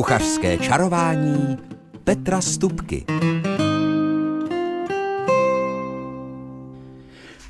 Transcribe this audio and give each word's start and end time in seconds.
Kuchařské 0.00 0.58
čarování 0.58 1.58
Petra 2.04 2.40
Stupky. 2.40 3.04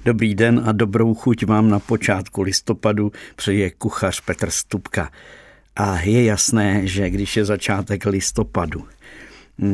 Dobrý 0.04 0.34
den 0.34 0.62
a 0.66 0.72
dobrou 0.72 1.14
chuť 1.14 1.46
vám 1.46 1.71
na 1.71 1.78
počátku 1.78 2.42
listopadu 2.42 3.12
přeje 3.36 3.71
kuchař 3.71 4.21
Petr 4.21 4.50
Stupka. 4.50 5.10
A 5.77 6.00
je 6.00 6.25
jasné, 6.25 6.86
že 6.86 7.11
když 7.11 7.36
je 7.36 7.45
začátek 7.45 8.07
listopadu, 8.07 8.85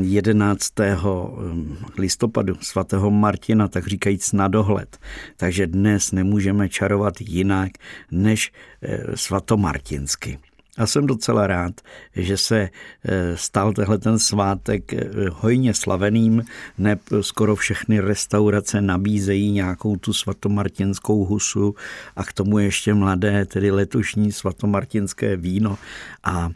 11. 0.01 0.73
listopadu 1.99 2.55
svatého 2.61 3.11
Martina, 3.11 3.69
tak 3.69 3.87
říkajíc 3.87 4.33
na 4.33 4.49
dohled. 4.49 4.99
Takže 5.37 5.67
dnes 5.67 6.13
nemůžeme 6.13 6.69
čarovat 6.69 7.15
jinak 7.21 7.73
než 8.11 8.53
eh, 8.83 8.99
svatomartinsky. 9.15 10.39
A 10.79 10.87
jsem 10.87 11.07
docela 11.07 11.47
rád, 11.47 11.81
že 12.17 12.37
se 12.37 12.71
eh, 13.05 13.37
stal 13.37 13.73
tehle 13.73 13.99
ten 13.99 14.19
svátek 14.19 14.93
eh, 14.93 15.09
hojně 15.33 15.75
slaveným, 15.75 16.45
ne 16.79 16.99
skoro 17.21 17.57
všechny 17.57 18.01
restaurace 18.01 18.81
nabízejí 18.81 19.53
nějakou 19.53 19.97
tu 19.97 20.13
svatomartinskou 20.13 21.25
husu 21.25 21.75
a 22.17 22.25
k 22.25 22.33
tomu 22.33 22.59
ještě 22.59 22.95
mladé, 22.95 23.45
tedy 23.45 23.71
letošní 23.71 24.33
svatomartinské 24.33 25.37
víno. 25.37 25.79
A 26.25 26.51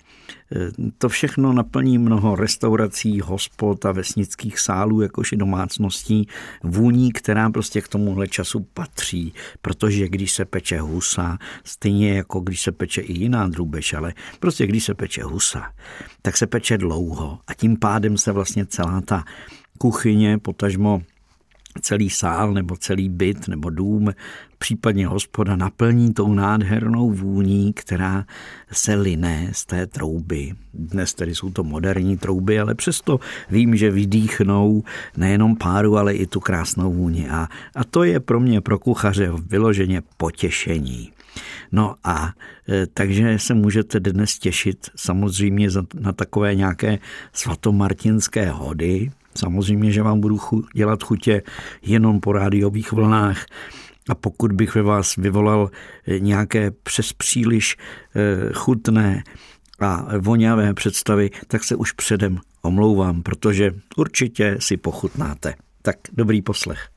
to 0.98 1.09
všechno 1.09 1.52
naplní 1.52 1.98
mnoho 1.98 2.36
restaurací, 2.36 3.20
hospod 3.20 3.86
a 3.86 3.92
vesnických 3.92 4.60
sálů, 4.60 5.00
jakož 5.00 5.32
i 5.32 5.36
domácností, 5.36 6.28
vůní, 6.62 7.12
která 7.12 7.50
prostě 7.50 7.80
k 7.80 7.88
tomuhle 7.88 8.28
času 8.28 8.66
patří, 8.74 9.34
protože 9.62 10.08
když 10.08 10.32
se 10.32 10.44
peče 10.44 10.80
husa, 10.80 11.38
stejně 11.64 12.14
jako 12.14 12.41
když 12.41 12.60
se 12.60 12.72
peče 12.72 13.00
i 13.00 13.12
jiná 13.12 13.48
drůbež, 13.48 13.94
ale 13.94 14.14
prostě 14.41 14.66
když 14.66 14.84
se 14.84 14.94
peče 14.94 15.22
husa, 15.22 15.72
tak 16.22 16.36
se 16.36 16.46
peče 16.46 16.78
dlouho 16.78 17.38
a 17.47 17.55
tím 17.55 17.77
pádem 17.77 18.19
se 18.19 18.32
vlastně 18.32 18.66
celá 18.66 19.00
ta 19.00 19.25
kuchyně, 19.78 20.38
potažmo 20.38 21.03
celý 21.80 22.10
sál 22.10 22.54
nebo 22.54 22.76
celý 22.76 23.08
byt 23.08 23.48
nebo 23.48 23.70
dům, 23.70 24.12
případně 24.58 25.06
hospoda 25.06 25.56
naplní 25.56 26.14
tou 26.14 26.34
nádhernou 26.34 27.10
vůní, 27.10 27.72
která 27.72 28.24
se 28.72 28.94
liné 28.94 29.48
z 29.52 29.66
té 29.66 29.86
trouby. 29.86 30.52
Dnes 30.74 31.14
tedy 31.14 31.34
jsou 31.34 31.50
to 31.50 31.64
moderní 31.64 32.16
trouby, 32.16 32.60
ale 32.60 32.74
přesto 32.74 33.20
vím, 33.50 33.76
že 33.76 33.91
vydýchnou 33.91 34.82
nejenom 35.16 35.56
páru, 35.56 35.96
ale 35.96 36.14
i 36.14 36.26
tu 36.26 36.41
krásnou 36.41 36.92
vůni. 36.92 37.28
A, 37.28 37.48
a 37.74 37.84
to 37.84 38.04
je 38.04 38.20
pro 38.20 38.41
mě, 38.41 38.60
pro 38.60 38.78
kuchaře, 38.78 39.30
vyloženě 39.46 40.02
potěšení. 40.16 41.12
No 41.72 41.94
a 42.04 42.32
e, 42.68 42.86
takže 42.86 43.38
se 43.38 43.54
můžete 43.54 44.00
dnes 44.00 44.38
těšit 44.38 44.91
samozřejmě 44.96 45.68
na 46.00 46.12
takové 46.12 46.54
nějaké 46.54 46.98
svatomartinské 47.32 48.50
hody, 48.50 49.10
Samozřejmě, 49.39 49.92
že 49.92 50.03
vám 50.03 50.20
budu 50.20 50.36
chu- 50.36 50.67
dělat 50.75 51.03
chutě 51.03 51.42
jenom 51.83 52.20
po 52.20 52.33
rádiových 52.33 52.92
vlnách. 52.92 53.47
A 54.09 54.14
pokud 54.14 54.53
bych 54.53 54.75
ve 54.75 54.83
vás 54.83 55.17
vyvolal 55.17 55.70
eh, 56.06 56.20
nějaké 56.20 56.70
přes 56.70 57.12
příliš 57.12 57.77
eh, 57.77 58.53
chutné 58.53 59.22
a 59.81 60.06
voňavé 60.19 60.75
představy, 60.75 61.31
tak 61.47 61.64
se 61.64 61.77
už 61.77 61.92
předem 61.92 62.39
omlouvám, 62.62 63.22
protože 63.22 63.70
určitě 63.97 64.56
si 64.61 64.77
pochutnáte. 64.77 65.55
Tak 65.83 65.97
dobrý 66.12 66.42
poslech. 66.42 66.89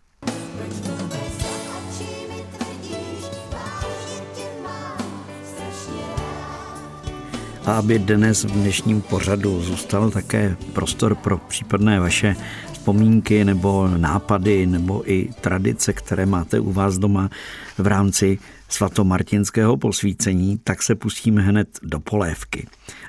A 7.66 7.78
aby 7.78 8.00
dnes 8.00 8.44
v 8.44 8.52
dnešním 8.52 9.02
pořadu 9.02 9.62
zůstal 9.62 10.12
také 10.12 10.56
prostor 10.74 11.16
pro 11.16 11.38
případné 11.38 12.00
vaše 12.00 12.36
vzpomínky 12.74 13.46
nebo 13.46 13.88
nápady 13.88 14.66
nebo 14.66 15.12
i 15.12 15.30
tradice, 15.42 15.94
které 15.94 16.26
máte 16.26 16.60
u 16.60 16.72
vás 16.72 16.98
doma 16.98 17.30
v 17.78 17.88
rámci 17.88 18.40
svatomartinského 18.70 19.78
posvícení, 19.78 20.60
tak 20.64 20.84
se 20.84 20.96
pustíme 20.96 21.42
hned 21.42 21.68
do 21.84 22.00
polévky. 22.00 22.68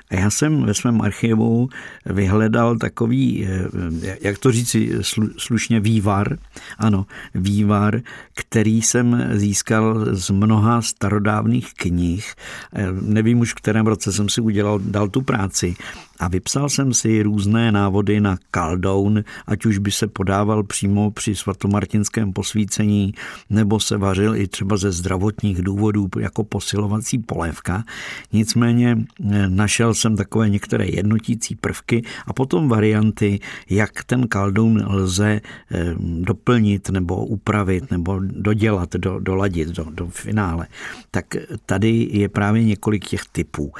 A 0.09 0.15
já 0.15 0.29
jsem 0.29 0.63
ve 0.63 0.73
svém 0.73 1.01
archivu 1.01 1.69
vyhledal 2.05 2.77
takový, 2.77 3.47
eh, 3.47 4.17
jak 4.21 4.37
to 4.37 4.51
říci 4.51 4.91
slušně, 5.37 5.79
vývar. 5.79 6.37
Ano, 6.77 7.05
vývar, 7.35 8.01
který 8.35 8.81
jsem 8.81 9.29
získal 9.33 10.05
z 10.15 10.29
mnoha 10.29 10.81
starodávných 10.81 11.73
knih. 11.73 12.33
Eh, 12.73 12.87
nevím 13.01 13.39
už, 13.39 13.51
v 13.51 13.55
kterém 13.55 13.87
roce 13.87 14.11
jsem 14.11 14.29
si 14.29 14.41
udělal, 14.41 14.79
dal 14.79 15.09
tu 15.09 15.21
práci, 15.21 15.75
a 16.19 16.27
vypsal 16.27 16.69
jsem 16.69 16.93
si 16.93 17.23
různé 17.23 17.71
návody 17.71 18.21
na 18.21 18.37
kaldoun, 18.51 19.23
ať 19.47 19.65
už 19.65 19.77
by 19.77 19.91
se 19.91 20.07
podával 20.07 20.63
přímo 20.63 21.11
při 21.11 21.35
svatomartinském 21.35 22.33
posvícení, 22.33 23.13
nebo 23.49 23.79
se 23.79 23.97
vařil 23.97 24.35
i 24.35 24.47
třeba 24.47 24.77
ze 24.77 24.91
zdravotních 24.91 25.61
důvodů 25.61 26.07
jako 26.19 26.43
posilovací 26.43 27.17
polévka. 27.17 27.83
Nicméně 28.33 28.97
eh, 29.31 29.49
našel 29.49 29.93
jsem 29.93 30.15
takové 30.15 30.49
některé 30.49 30.85
jednotící 30.85 31.55
prvky 31.55 32.03
a 32.27 32.33
potom 32.33 32.69
varianty, 32.69 33.39
jak 33.69 34.03
ten 34.03 34.27
kaldoun 34.27 34.85
lze 34.87 35.41
eh, 35.71 35.95
doplnit 35.99 36.89
nebo 36.89 37.25
upravit 37.25 37.91
nebo 37.91 38.19
dodělat, 38.19 38.93
do, 38.93 39.19
doladit 39.19 39.69
do, 39.69 39.85
do 39.89 40.07
finále. 40.07 40.67
Tak 41.11 41.25
tady 41.65 42.07
je 42.11 42.29
právě 42.29 42.63
několik 42.63 43.05
těch 43.05 43.21
typů. 43.31 43.73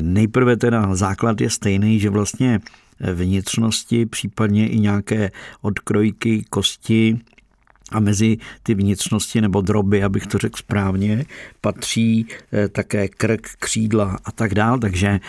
Nejprve 0.00 0.56
teda 0.56 0.94
základ 0.94 1.40
je 1.40 1.50
stejný, 1.50 1.67
že 2.00 2.10
vlastně 2.10 2.60
vnitřnosti, 3.14 4.06
případně 4.06 4.68
i 4.68 4.80
nějaké 4.80 5.30
odkrojky 5.60 6.44
kosti 6.50 7.18
a 7.92 8.00
mezi 8.00 8.36
ty 8.62 8.74
vnitřnosti 8.74 9.40
nebo 9.40 9.60
droby, 9.60 10.04
abych 10.04 10.26
to 10.26 10.38
řekl 10.38 10.58
správně, 10.58 11.24
patří 11.60 12.26
eh, 12.52 12.68
také 12.68 13.08
krk, 13.08 13.48
křídla 13.58 14.18
a 14.24 14.32
tak 14.32 14.54
dál, 14.54 14.78
takže 14.78 15.20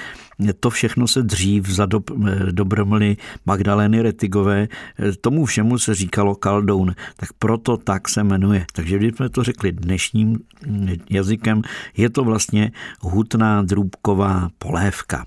to 0.59 0.69
všechno 0.69 1.07
se 1.07 1.22
dřív 1.22 1.69
za 1.69 1.85
dob, 1.85 2.11
eh, 2.11 2.51
dobromly 2.51 3.17
Magdalény 3.45 4.01
Retigové, 4.01 4.67
eh, 5.00 5.11
tomu 5.21 5.45
všemu 5.45 5.77
se 5.79 5.95
říkalo 5.95 6.35
kaldoun, 6.35 6.95
tak 7.16 7.33
proto 7.33 7.77
tak 7.77 8.09
se 8.09 8.23
jmenuje. 8.23 8.66
Takže 8.73 8.97
když 8.97 9.16
jsme 9.16 9.29
to 9.29 9.44
řekli 9.44 9.71
dnešním 9.71 10.39
hm, 10.67 10.88
jazykem, 11.09 11.61
je 11.97 12.09
to 12.09 12.23
vlastně 12.23 12.71
hutná 13.01 13.61
drůbková 13.61 14.50
polévka. 14.57 15.25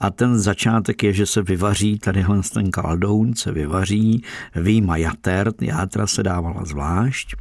A 0.00 0.10
ten 0.10 0.38
začátek 0.38 1.02
je, 1.02 1.12
že 1.12 1.26
se 1.26 1.42
vyvaří, 1.42 1.98
tadyhle 1.98 2.40
ten 2.54 2.70
kaldoun 2.70 3.34
se 3.34 3.52
vyvaří, 3.52 4.22
výjima 4.56 4.96
jater, 4.96 5.52
játra 5.60 6.06
se 6.06 6.22
dávala 6.22 6.64
zvlášť, 6.64 7.34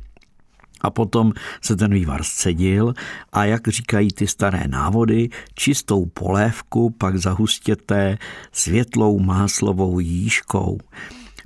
a 0.81 0.89
potom 0.89 1.33
se 1.61 1.75
ten 1.75 1.93
vývar 1.93 2.23
scedil 2.23 2.93
a 3.31 3.45
jak 3.45 3.67
říkají 3.67 4.07
ty 4.13 4.27
staré 4.27 4.67
návody, 4.67 5.29
čistou 5.53 6.05
polévku 6.05 6.89
pak 6.89 7.17
zahustěte 7.17 8.17
světlou 8.51 9.19
máslovou 9.19 9.99
jížkou. 9.99 10.77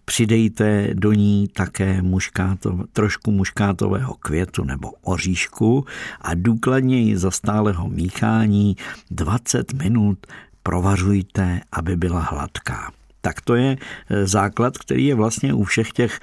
Přidejte 0.06 0.90
do 0.94 1.13
ní 1.13 1.47
také 1.47 2.01
muškáto, 2.01 2.79
trošku 2.94 3.31
muškátového 3.31 4.13
květu 4.13 4.63
nebo 4.63 4.91
oříšku 5.01 5.85
a 6.22 6.34
důkladně 6.34 7.00
ji 7.00 7.17
za 7.17 7.31
stálého 7.31 7.90
míchání 7.90 8.75
20 9.11 9.73
minut 9.73 10.28
provařujte, 10.69 11.62
aby 11.72 11.96
byla 11.96 12.19
hladká. 12.19 12.91
Tak 13.22 13.41
to 13.41 13.56
je 13.56 13.78
e, 14.09 14.28
základ, 14.28 14.78
který 14.78 15.06
je 15.06 15.16
vlastně 15.16 15.53
u 15.53 15.63
všech 15.63 15.91
těch 15.91 16.19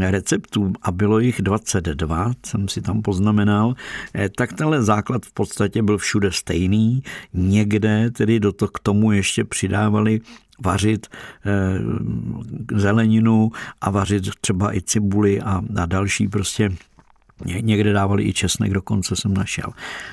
receptů 0.00 0.72
a 0.82 0.92
bylo 0.92 1.18
jich 1.18 1.42
22, 1.42 2.32
jsem 2.46 2.68
si 2.68 2.80
tam 2.80 3.02
poznamenal, 3.02 3.74
e, 4.14 4.28
tak 4.28 4.52
tenhle 4.52 4.82
základ 4.82 5.26
v 5.26 5.32
podstatě 5.32 5.82
byl 5.82 5.98
všude 5.98 6.32
stejný. 6.32 7.02
Někde 7.34 8.10
tedy 8.10 8.40
do 8.40 8.52
to 8.52 8.68
k 8.68 8.78
tomu 8.78 9.12
ještě 9.12 9.44
přidávali 9.44 10.20
vařit 10.64 11.06
e, 11.06 11.10
zeleninu 12.78 13.50
a 13.80 13.90
vařit 13.90 14.24
třeba 14.40 14.76
i 14.76 14.82
cibuli 14.82 15.40
a, 15.40 15.62
a 15.82 15.86
další 15.86 16.28
prostě 16.28 16.70
Někde 17.44 17.92
dávali 17.92 18.24
i 18.24 18.32
česnek, 18.32 18.72
dokonce 18.72 19.16
jsem 19.16 19.34
našel. 19.34 19.72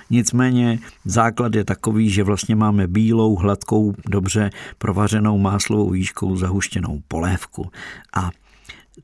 Nicméně 0.10 0.80
základ 1.06 1.56
je 1.56 1.64
takový, 1.64 2.10
že 2.10 2.24
vlastně 2.24 2.56
máme 2.56 2.88
bílou, 2.88 3.36
hladkou, 3.36 3.94
dobře 4.10 4.50
provařenou 4.78 5.38
máslovou 5.38 5.90
výškou 5.90 6.36
zahuštěnou 6.36 7.02
polévku. 7.08 7.72
A 8.14 8.30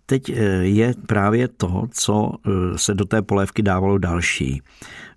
teď 0.05 0.29
eh, 0.29 0.35
je 0.61 0.93
právě 1.07 1.47
to, 1.47 1.87
co 1.91 2.31
eh, 2.31 2.77
se 2.77 2.93
do 2.93 3.05
té 3.05 3.21
polévky 3.21 3.61
dávalo 3.61 3.97
další. 3.97 4.61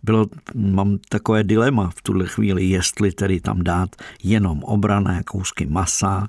Bylo, 0.03 0.27
mám 0.55 0.99
takové 1.09 1.45
dilema 1.45 1.91
v 1.91 2.03
tuhle 2.03 2.27
chvíli, 2.27 2.65
jestli 2.65 3.13
tedy 3.13 3.41
tam 3.41 3.63
dát 3.63 3.97
jenom 4.23 4.63
obrané 4.63 5.23
kousky 5.23 5.67
masa 5.67 6.29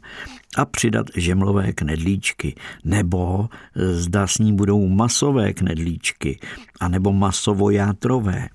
a 0.58 0.66
přidat 0.66 1.08
žemlové 1.16 1.74
knedlíčky, 1.74 2.56
nebo 2.86 3.50
zda 3.76 4.28
s 4.28 4.38
ní 4.38 4.54
budou 4.54 4.88
masové 4.88 5.54
knedlíčky, 5.54 6.40
anebo 6.80 7.14
masovo-játrové 7.14 8.48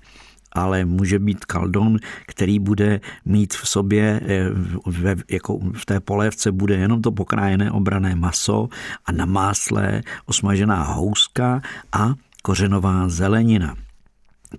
ale 0.57 0.85
může 0.85 1.19
být 1.19 1.45
kaldon, 1.45 1.97
který 2.25 2.59
bude 2.59 3.01
mít 3.25 3.53
v 3.53 3.69
sobě, 3.69 4.21
eh, 4.25 4.49
ve, 4.85 5.15
jako 5.29 5.59
v 5.73 5.85
té 5.85 5.99
polévce 5.99 6.51
bude 6.51 6.75
jenom 6.75 7.01
to 7.01 7.11
pokrájené 7.11 7.71
obrané 7.71 8.15
maso 8.15 8.69
a 9.05 9.11
na 9.11 9.25
másle 9.25 10.01
osmažená 10.25 10.83
houska 10.83 11.61
a 11.91 12.13
kořenová 12.43 13.09
zelenina. 13.09 13.86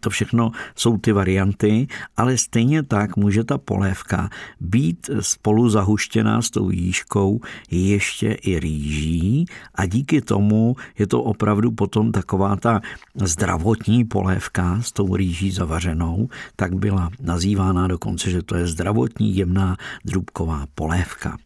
To 0.01 0.11
všechno 0.11 0.53
jsou 0.77 0.99
ty 0.99 1.13
varianty, 1.13 1.87
ale 2.17 2.39
stejně 2.39 2.83
tak 2.83 3.17
může 3.17 3.45
ta 3.45 3.59
polévka 3.59 4.31
být 4.61 5.11
spolu 5.21 5.69
zahuštěná 5.69 6.43
s 6.43 6.51
tou 6.51 6.71
jížkou 6.71 7.41
ještě 7.71 8.33
i 8.33 8.61
rýží 8.61 9.47
a 9.75 9.87
díky 9.87 10.21
tomu 10.21 10.77
je 10.99 11.07
to 11.07 11.23
opravdu 11.23 11.71
potom 11.71 12.13
taková 12.13 12.57
ta 12.57 12.81
zdravotní 13.15 14.05
polévka 14.05 14.83
s 14.83 14.93
tou 14.93 15.17
rýží 15.17 15.51
zavařenou, 15.51 16.29
tak 16.57 16.75
byla 16.75 17.11
nazývána 17.21 17.89
dokonce, 17.89 18.31
že 18.31 18.43
to 18.43 18.57
je 18.57 18.67
zdravotní 18.67 19.37
jemná 19.37 19.77
drůbková 20.05 20.67
polévka 20.75 21.37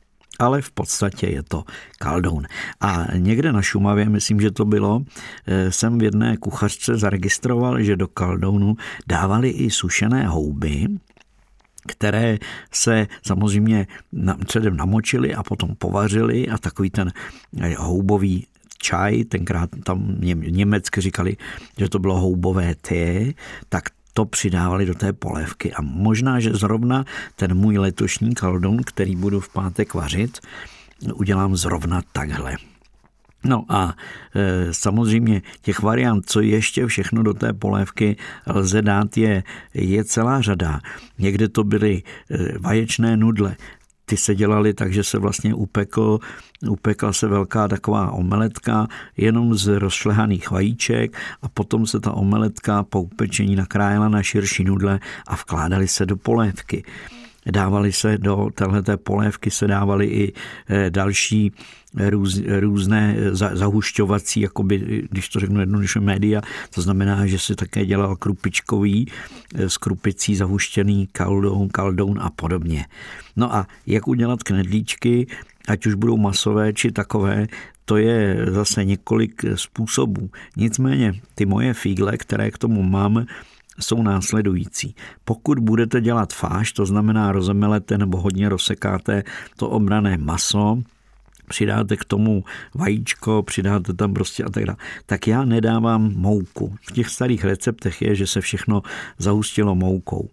ale 0.43 0.63
v 0.63 0.71
podstatě 0.71 1.27
je 1.27 1.43
to 1.43 1.65
kaldoun. 1.99 2.47
A 2.81 3.07
někde 3.17 3.53
na 3.53 3.63
Šumavě, 3.63 4.09
myslím, 4.09 4.41
že 4.41 4.51
to 4.51 4.65
bylo, 4.65 5.03
eh, 5.47 5.73
jsem 5.73 5.99
v 5.99 6.03
jedné 6.03 6.37
kuchařce 6.37 6.97
zaregistroval, 6.97 7.83
že 7.83 7.97
do 7.97 8.09
kaldounu 8.09 8.77
dávali 9.07 9.49
i 9.51 9.71
sušené 9.71 10.27
houby, 10.27 10.87
které 11.87 12.39
se 12.73 13.07
samozřejmě 13.27 13.87
předem 14.47 14.77
namočili 14.77 15.35
a 15.35 15.43
potom 15.43 15.75
povařili 15.79 16.49
a 16.49 16.59
takový 16.59 16.91
ten 16.91 17.13
eh, 17.61 17.75
houbový 17.79 18.47
čaj, 18.79 19.25
tenkrát 19.25 19.71
tam 19.85 20.19
německy 20.35 21.01
říkali, 21.01 21.37
že 21.79 21.89
to 21.89 21.99
bylo 21.99 22.21
houbové 22.21 22.75
té, 22.75 23.33
tak 23.69 23.85
to 24.15 24.25
přidávali 24.25 24.87
do 24.87 24.95
té 24.95 25.13
polévky. 25.13 25.73
A 25.73 25.83
možná, 25.83 26.41
že 26.41 26.51
zrovna 26.53 27.05
ten 27.37 27.55
můj 27.55 27.79
letošní 27.79 28.35
kaldon, 28.35 28.77
který 28.77 29.17
budu 29.17 29.41
v 29.41 29.49
pátek 29.49 29.95
vařit, 29.95 30.41
udělám 31.15 31.57
zrovna 31.57 32.03
takhle. 32.13 32.57
No 33.45 33.65
a 33.69 33.95
e, 34.35 34.75
samozřejmě 34.75 35.43
těch 35.63 35.83
variant, 35.83 36.31
co 36.31 36.41
ještě 36.41 36.87
všechno 36.87 37.23
do 37.23 37.35
té 37.35 37.53
polévky 37.53 38.17
lze 38.47 38.83
dát, 38.83 39.17
je, 39.17 39.43
je 39.75 40.05
celá 40.05 40.41
řada. 40.41 40.81
Někde 41.19 41.49
to 41.49 41.65
byly 41.65 42.03
e, 42.31 42.59
vaječné 42.59 43.17
nudle, 43.17 43.57
ty 44.05 44.17
se 44.17 44.35
dělaly 44.35 44.75
tak, 44.75 44.93
že 44.93 45.05
se 45.05 45.19
vlastně 45.19 45.55
upekl, 45.55 46.19
upekla 46.69 47.13
se 47.13 47.29
velká 47.29 47.69
taková 47.69 48.11
omeletka 48.11 48.87
jenom 49.17 49.55
z 49.55 49.79
rozšlehaných 49.79 50.51
vajíček 50.51 51.17
a 51.43 51.49
potom 51.49 51.87
se 51.87 52.01
ta 52.01 52.13
omeletka 52.13 52.83
po 52.83 53.03
upečení 53.03 53.57
nakrájela 53.57 54.09
na 54.09 54.23
širší 54.23 54.65
nudle 54.65 55.01
a 55.27 55.37
vkládaly 55.37 55.89
se 55.89 56.07
do 56.07 56.17
polévky. 56.17 56.85
Dávali 57.51 57.93
se 57.93 58.19
do 58.19 58.49
téhleté 58.55 58.97
polévky 58.97 59.51
se 59.51 59.67
dávaly 59.67 60.07
i 60.07 60.33
eh, 60.69 60.91
další 60.91 61.53
eh, 61.97 62.11
růz, 62.11 62.41
různé 62.61 63.17
eh, 63.19 63.35
zahušťovací, 63.35 64.41
jakoby, 64.41 65.03
když 65.11 65.29
to 65.29 65.41
řeknu 65.41 65.61
jednoduše 65.61 66.01
média, 66.01 66.41
to 66.75 66.83
znamená, 66.83 67.27
že 67.27 67.39
si 67.39 67.55
také 67.55 67.87
dělal 67.87 68.17
krupičkový 68.17 69.09
s 69.55 69.79
krupicí 69.79 70.37
zahuštěný 70.37 71.09
kaldoun, 71.13 71.69
kaldoun 71.69 72.19
a 72.21 72.31
podobně. 72.31 72.87
No 73.37 73.55
a 73.55 73.67
jak 73.87 74.09
udělat 74.09 74.43
knedlíčky, 74.43 75.27
ať 75.69 75.87
už 75.87 75.95
budou 75.95 76.17
masové 76.17 76.73
či 76.73 76.93
takové, 76.93 77.47
to 77.85 77.97
je 77.97 78.47
zase 78.51 78.85
několik 78.85 79.45
způsobů. 79.55 80.31
Nicméně 80.57 81.21
ty 81.35 81.47
moje 81.47 81.75
fígle, 81.75 82.17
které 82.17 82.51
k 82.51 82.59
tomu 82.59 82.83
mám, 82.83 83.27
jsou 83.83 84.03
následující. 84.03 84.95
Pokud 85.25 85.59
budete 85.59 86.01
dělat 86.01 86.33
fáš, 86.33 86.73
to 86.73 86.87
znamená 86.87 87.33
rozemelete 87.33 87.99
nebo 87.99 88.21
hodně 88.21 88.49
rozsekáte 88.49 89.23
to 89.57 89.69
obrané 89.69 90.19
maso, 90.19 90.79
přidáte 91.49 91.97
k 91.97 92.05
tomu 92.05 92.45
vajíčko, 92.75 93.43
přidáte 93.43 93.93
tam 93.93 94.15
prostě 94.15 94.45
a 94.45 94.51
tak 94.51 94.65
dále, 94.65 94.77
tak 95.07 95.27
já 95.27 95.45
nedávám 95.45 96.13
mouku. 96.17 96.75
V 96.89 96.93
těch 96.93 97.09
starých 97.09 97.45
receptech 97.45 98.03
je, 98.03 98.15
že 98.15 98.27
se 98.27 98.41
všechno 98.41 98.83
zahustilo 99.19 99.75
moukou. 99.75 100.31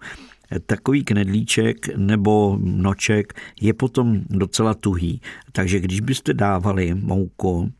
Takový 0.65 1.03
knedlíček 1.03 1.97
nebo 1.97 2.57
noček 2.61 3.33
je 3.61 3.73
potom 3.73 4.21
docela 4.29 4.73
tuhý, 4.73 5.21
takže 5.51 5.79
když 5.79 5.99
byste 5.99 6.33
dávali 6.33 6.93
mouku, 6.93 7.71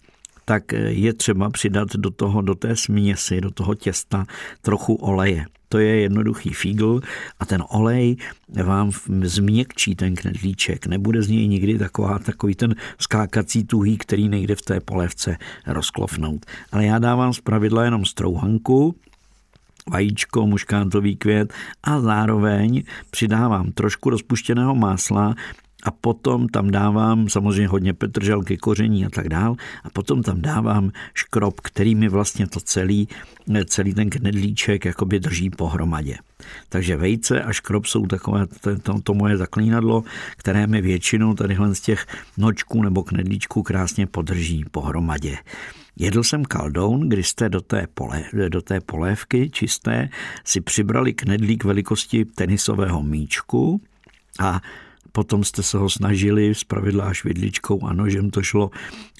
tak 0.50 0.72
je 0.74 1.14
třeba 1.14 1.50
přidat 1.50 1.96
do 1.96 2.10
toho, 2.10 2.42
do 2.42 2.56
té 2.56 2.76
směsi, 2.76 3.42
do 3.42 3.52
toho 3.52 3.76
těsta 3.76 4.26
trochu 4.62 4.94
oleje. 4.94 5.46
To 5.70 5.78
je 5.78 6.02
jednoduchý 6.02 6.54
fígl 6.54 7.02
a 7.40 7.46
ten 7.46 7.64
olej 7.70 8.18
vám 8.64 8.92
změkčí 9.24 9.96
ten 9.96 10.16
knedlíček. 10.16 10.88
Nebude 10.88 11.22
z 11.24 11.30
něj 11.30 11.48
nikdy 11.48 11.78
taková, 11.78 12.20
takový 12.20 12.56
ten 12.56 12.76
skákací 13.00 13.64
tuhý, 13.64 13.98
který 13.98 14.30
nejde 14.30 14.56
v 14.56 14.62
té 14.62 14.80
polévce 14.80 15.38
rozklofnout. 15.68 16.46
Ale 16.72 16.86
já 16.86 17.00
dávám 17.00 17.34
z 17.34 17.40
pravidla 17.40 17.84
jenom 17.84 18.06
strouhanku, 18.06 18.96
vajíčko, 19.92 20.48
muškátový 20.48 21.16
květ 21.16 21.54
a 21.84 22.00
zároveň 22.02 22.84
přidávám 23.12 23.72
trošku 23.72 24.10
rozpuštěného 24.10 24.76
másla 24.76 25.36
a 25.84 25.92
potom 25.92 26.48
tam 26.48 26.72
dávám 26.72 27.30
samozřejmě 27.30 27.68
hodně 27.68 27.94
petrželky, 27.94 28.58
koření 28.58 29.06
a 29.06 29.10
tak 29.10 29.30
dál 29.30 29.56
a 29.84 29.90
potom 29.90 30.24
tam 30.24 30.42
dávám 30.42 30.92
škrob, 31.14 31.62
který 31.62 31.96
mi 31.96 32.10
vlastně 32.10 32.48
to 32.48 32.60
celý, 32.60 33.08
celý 33.66 33.94
ten 33.94 34.10
knedlíček 34.10 34.86
jakoby 34.86 35.20
drží 35.20 35.50
pohromadě. 35.50 36.18
Takže 36.70 36.98
vejce 36.98 37.44
a 37.44 37.52
škrob 37.52 37.86
jsou 37.86 38.08
takové 38.08 38.48
to, 38.84 39.02
to, 39.02 39.14
moje 39.14 39.38
zaklínadlo, 39.38 40.04
které 40.38 40.68
mi 40.68 40.82
většinou 40.82 41.34
tadyhle 41.34 41.76
z 41.76 41.82
těch 41.82 42.06
nočků 42.38 42.84
nebo 42.84 43.04
knedlíčků 43.04 43.64
krásně 43.64 44.08
podrží 44.08 44.66
pohromadě. 44.72 45.38
Jedl 45.96 46.24
jsem 46.24 46.46
kaldoun, 46.46 47.10
kdy 47.10 47.24
jste 47.24 47.50
do 47.50 47.62
té, 47.62 47.88
pole, 47.94 48.24
do 48.50 48.62
té 48.62 48.82
polévky 48.82 49.50
čisté 49.50 50.10
si 50.44 50.62
přibrali 50.62 51.14
knedlík 51.14 51.64
velikosti 51.64 52.26
tenisového 52.26 53.04
míčku 53.04 53.82
a 54.40 54.62
Potom 55.12 55.44
jste 55.44 55.64
se 55.64 55.78
ho 55.78 55.90
snažili 55.90 56.56
z 56.56 56.64
pravidla 56.64 57.06
až 57.06 57.24
vidličkou 57.24 57.86
a 57.86 57.94
nožem 57.94 58.30
to 58.30 58.44
šlo 58.44 58.72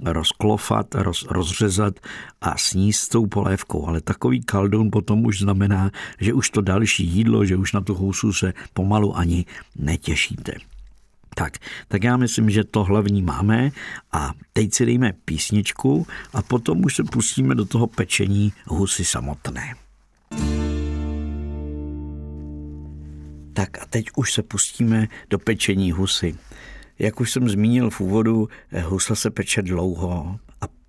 rozklofat, 0.06 0.96
roz, 0.96 1.26
rozřezat 1.30 2.00
a 2.42 2.58
sníst 2.58 3.12
tou 3.12 3.26
polévkou. 3.26 3.88
Ale 3.88 4.02
takový 4.02 4.42
kaldoun 4.42 4.90
potom 4.92 5.26
už 5.26 5.40
znamená, 5.40 5.92
že 6.20 6.34
už 6.34 6.50
to 6.50 6.62
další 6.62 7.08
jídlo, 7.08 7.46
že 7.46 7.56
už 7.56 7.74
na 7.74 7.82
tu 7.82 7.94
housu 7.94 8.34
se 8.34 8.54
pomalu 8.74 9.18
ani 9.18 9.46
netěšíte. 9.76 10.54
Tak, 11.36 11.58
tak 11.88 12.04
já 12.04 12.18
myslím, 12.18 12.50
že 12.50 12.64
to 12.64 12.84
hlavní 12.84 13.22
máme 13.22 13.72
a 14.12 14.34
teď 14.54 14.74
si 14.74 14.86
dejme 14.86 15.14
písničku 15.26 16.08
a 16.34 16.42
potom 16.42 16.86
už 16.86 16.96
se 16.96 17.04
pustíme 17.04 17.56
do 17.56 17.66
toho 17.66 17.88
pečení 17.88 18.54
husy 18.66 19.06
samotné. 19.06 19.76
Tak 23.60 23.82
a 23.82 23.86
teď 23.86 24.06
už 24.16 24.34
se 24.34 24.44
pustíme 24.44 25.08
do 25.30 25.40
pečení 25.40 25.92
husy. 25.92 26.36
Jak 27.00 27.20
už 27.20 27.32
jsem 27.32 27.50
zmínil 27.50 27.90
v 27.90 28.02
úvodu, 28.02 28.50
husa 28.84 29.16
se 29.16 29.32
peče 29.32 29.62
dlouho 29.62 30.40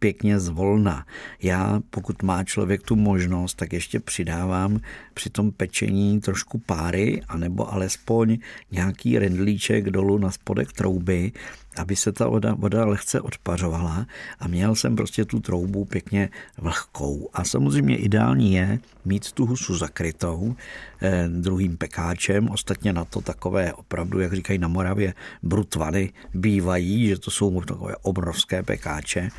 pěkně 0.00 0.40
zvolna. 0.40 1.07
Já, 1.42 1.80
pokud 1.90 2.23
má 2.23 2.45
člověk 2.45 2.83
tu 2.83 2.97
možnost, 2.97 3.54
tak 3.54 3.73
ještě 3.73 4.00
přidávám 4.00 4.80
při 5.14 5.30
tom 5.30 5.52
pečení 5.52 6.21
trošku 6.21 6.59
páry, 6.59 7.23
anebo 7.28 7.73
alespoň 7.73 8.38
nějaký 8.71 9.19
rendlíček 9.19 9.90
dolů 9.90 10.19
na 10.19 10.30
spodek 10.30 10.73
trouby, 10.73 11.33
aby 11.76 11.97
se 11.97 12.12
ta 12.12 12.28
voda, 12.28 12.54
voda 12.54 12.85
lehce 12.85 13.21
odpařovala 13.21 14.07
a 14.40 14.49
měl 14.49 14.75
jsem 14.75 14.97
prostě 14.97 15.25
tu 15.25 15.40
troubu 15.40 15.85
pěkně 15.85 16.28
vlhkou. 16.59 17.28
A 17.33 17.45
samozřejmě 17.45 17.97
ideální 17.97 18.52
je 18.52 18.78
mít 19.04 19.33
tu 19.33 19.47
husu 19.47 19.76
zakrytou 19.76 20.57
eh, 21.02 21.28
druhým 21.28 21.76
pekáčem, 21.76 22.49
ostatně 22.49 22.92
na 22.92 23.04
to 23.04 23.21
takové 23.21 23.73
opravdu, 23.73 24.21
jak 24.21 24.33
říkají 24.33 24.59
na 24.59 24.69
Moravě, 24.69 25.14
brutvany 25.42 26.12
bývají, 26.35 27.09
že 27.09 27.19
to 27.19 27.30
jsou 27.30 27.61
takové 27.61 27.97
obrovské 28.02 28.62
pekáče, 28.62 29.30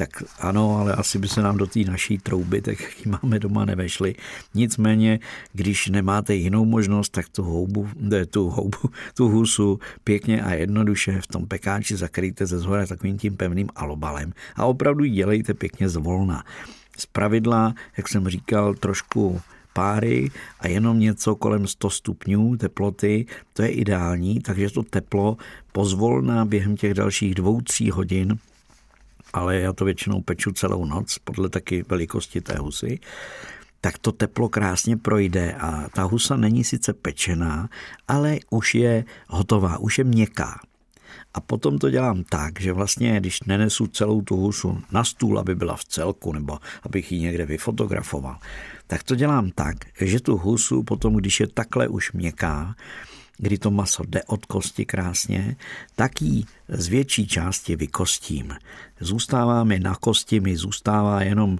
tak 0.00 0.22
ano, 0.38 0.76
ale 0.76 0.94
asi 0.94 1.18
by 1.18 1.28
se 1.28 1.42
nám 1.42 1.56
do 1.56 1.66
té 1.66 1.80
naší 1.80 2.18
trouby, 2.18 2.62
tak 2.62 2.80
jak 2.80 3.06
ji 3.06 3.12
máme 3.22 3.38
doma, 3.38 3.64
nevešli. 3.64 4.14
Nicméně, 4.54 5.20
když 5.52 5.88
nemáte 5.88 6.34
jinou 6.34 6.64
možnost, 6.64 7.08
tak 7.08 7.28
tu 7.28 7.42
houbu, 7.42 7.88
tu 8.30 8.48
houbu, 8.48 8.78
tu 9.14 9.28
husu 9.28 9.80
pěkně 10.04 10.42
a 10.42 10.54
jednoduše 10.54 11.20
v 11.20 11.26
tom 11.26 11.46
pekáči 11.46 11.96
zakryjte 11.96 12.46
ze 12.46 12.58
zhora 12.58 12.86
takovým 12.86 13.18
tím 13.18 13.36
pevným 13.36 13.68
alobalem 13.76 14.32
a 14.56 14.64
opravdu 14.64 15.04
ji 15.04 15.10
dělejte 15.10 15.54
pěkně 15.54 15.88
zvolna. 15.88 16.44
Z 16.98 17.06
pravidla, 17.06 17.74
jak 17.96 18.08
jsem 18.08 18.28
říkal, 18.28 18.74
trošku 18.74 19.40
páry 19.72 20.30
a 20.60 20.68
jenom 20.68 20.98
něco 20.98 21.34
kolem 21.34 21.66
100 21.66 21.90
stupňů 21.90 22.56
teploty, 22.56 23.26
to 23.52 23.62
je 23.62 23.68
ideální, 23.68 24.40
takže 24.40 24.70
to 24.70 24.82
teplo 24.82 25.36
pozvolná 25.72 26.44
během 26.44 26.76
těch 26.76 26.94
dalších 26.94 27.34
dvou, 27.34 27.60
tří 27.60 27.90
hodin 27.90 28.38
ale 29.32 29.56
já 29.56 29.72
to 29.72 29.84
většinou 29.84 30.20
peču 30.20 30.52
celou 30.52 30.84
noc, 30.84 31.18
podle 31.18 31.48
taky 31.48 31.84
velikosti 31.88 32.40
té 32.40 32.58
husy, 32.58 32.98
tak 33.80 33.98
to 33.98 34.12
teplo 34.12 34.48
krásně 34.48 34.96
projde 34.96 35.54
a 35.54 35.88
ta 35.88 36.02
husa 36.02 36.36
není 36.36 36.64
sice 36.64 36.92
pečená, 36.92 37.68
ale 38.08 38.38
už 38.50 38.74
je 38.74 39.04
hotová, 39.28 39.78
už 39.78 39.98
je 39.98 40.04
měkká. 40.04 40.60
A 41.34 41.40
potom 41.40 41.78
to 41.78 41.90
dělám 41.90 42.24
tak, 42.24 42.60
že 42.60 42.72
vlastně, 42.72 43.20
když 43.20 43.42
nenesu 43.42 43.86
celou 43.86 44.22
tu 44.22 44.36
husu 44.36 44.82
na 44.92 45.04
stůl, 45.04 45.38
aby 45.38 45.54
byla 45.54 45.76
v 45.76 45.84
celku, 45.84 46.32
nebo 46.32 46.58
abych 46.82 47.12
ji 47.12 47.20
někde 47.20 47.46
vyfotografoval, 47.46 48.38
tak 48.86 49.02
to 49.02 49.14
dělám 49.14 49.50
tak, 49.50 49.76
že 50.00 50.20
tu 50.20 50.36
husu 50.36 50.82
potom, 50.82 51.14
když 51.14 51.40
je 51.40 51.46
takhle 51.46 51.88
už 51.88 52.12
měkká, 52.12 52.74
kdy 53.40 53.58
to 53.58 53.70
maso 53.70 54.04
jde 54.04 54.22
od 54.22 54.46
kosti 54.46 54.84
krásně, 54.84 55.56
tak 55.96 56.22
ji 56.22 56.44
z 56.68 56.88
větší 56.88 57.26
části 57.26 57.76
vykostím. 57.76 58.54
Zůstává 59.00 59.64
mi 59.64 59.80
na 59.80 59.94
kosti, 59.94 60.40
mi 60.40 60.56
zůstává 60.56 61.22
jenom 61.22 61.58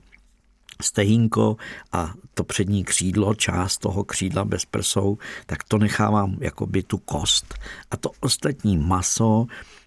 stehínko 0.83 1.57
a 1.93 2.15
to 2.35 2.45
přední 2.45 2.85
křídlo, 2.85 3.35
část 3.35 3.79
toho 3.79 4.05
křídla 4.05 4.45
bez 4.45 4.65
prsou, 4.65 5.19
tak 5.47 5.65
to 5.65 5.79
nechávám 5.79 6.37
jako 6.41 6.67
by 6.67 6.83
tu 6.83 6.99
kost. 6.99 7.55
A 7.91 7.97
to 7.97 8.11
ostatní 8.21 8.79
maso 8.79 9.47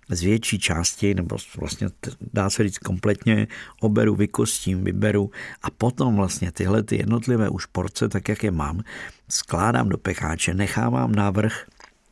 z 0.09 0.21
větší 0.21 0.59
části, 0.59 1.13
nebo 1.13 1.38
vlastně 1.59 1.88
dá 2.33 2.50
se 2.50 2.63
říct 2.63 2.77
kompletně, 2.77 3.47
oberu, 3.81 4.15
vykostím, 4.15 4.83
vyberu 4.83 5.31
a 5.62 5.69
potom 5.69 6.15
vlastně 6.15 6.51
tyhle 6.51 6.83
ty 6.83 6.95
jednotlivé 6.95 7.50
už 7.50 7.65
porce, 7.65 8.09
tak 8.09 8.29
jak 8.29 8.43
je 8.43 8.51
mám, 8.51 8.83
skládám 9.29 9.89
do 9.89 9.97
pecháče, 9.97 10.53
nechávám 10.53 11.12
návrh 11.12 11.65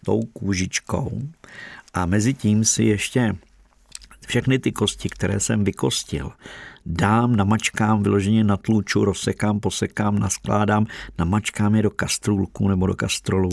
tou 0.06 0.22
kůžičkou. 0.24 1.22
A 1.94 2.06
mezi 2.06 2.34
tím 2.34 2.66
si 2.66 2.84
ještě 2.84 3.36
všechny 4.28 4.60
ty 4.60 4.72
kosti, 4.72 5.10
které 5.10 5.40
jsem 5.40 5.64
vykostil, 5.64 6.32
dám, 6.86 7.36
namačkám, 7.36 8.04
vyloženě 8.04 8.44
na 8.44 8.58
tluču, 8.58 9.06
rozsekám, 9.06 9.60
posekám, 9.60 10.20
naskládám, 10.20 10.86
namačkám 11.20 11.76
je 11.76 11.82
do 11.82 11.90
kastrůlku 11.90 12.68
nebo 12.68 12.88
do 12.88 12.94
kastrolu, 12.94 13.50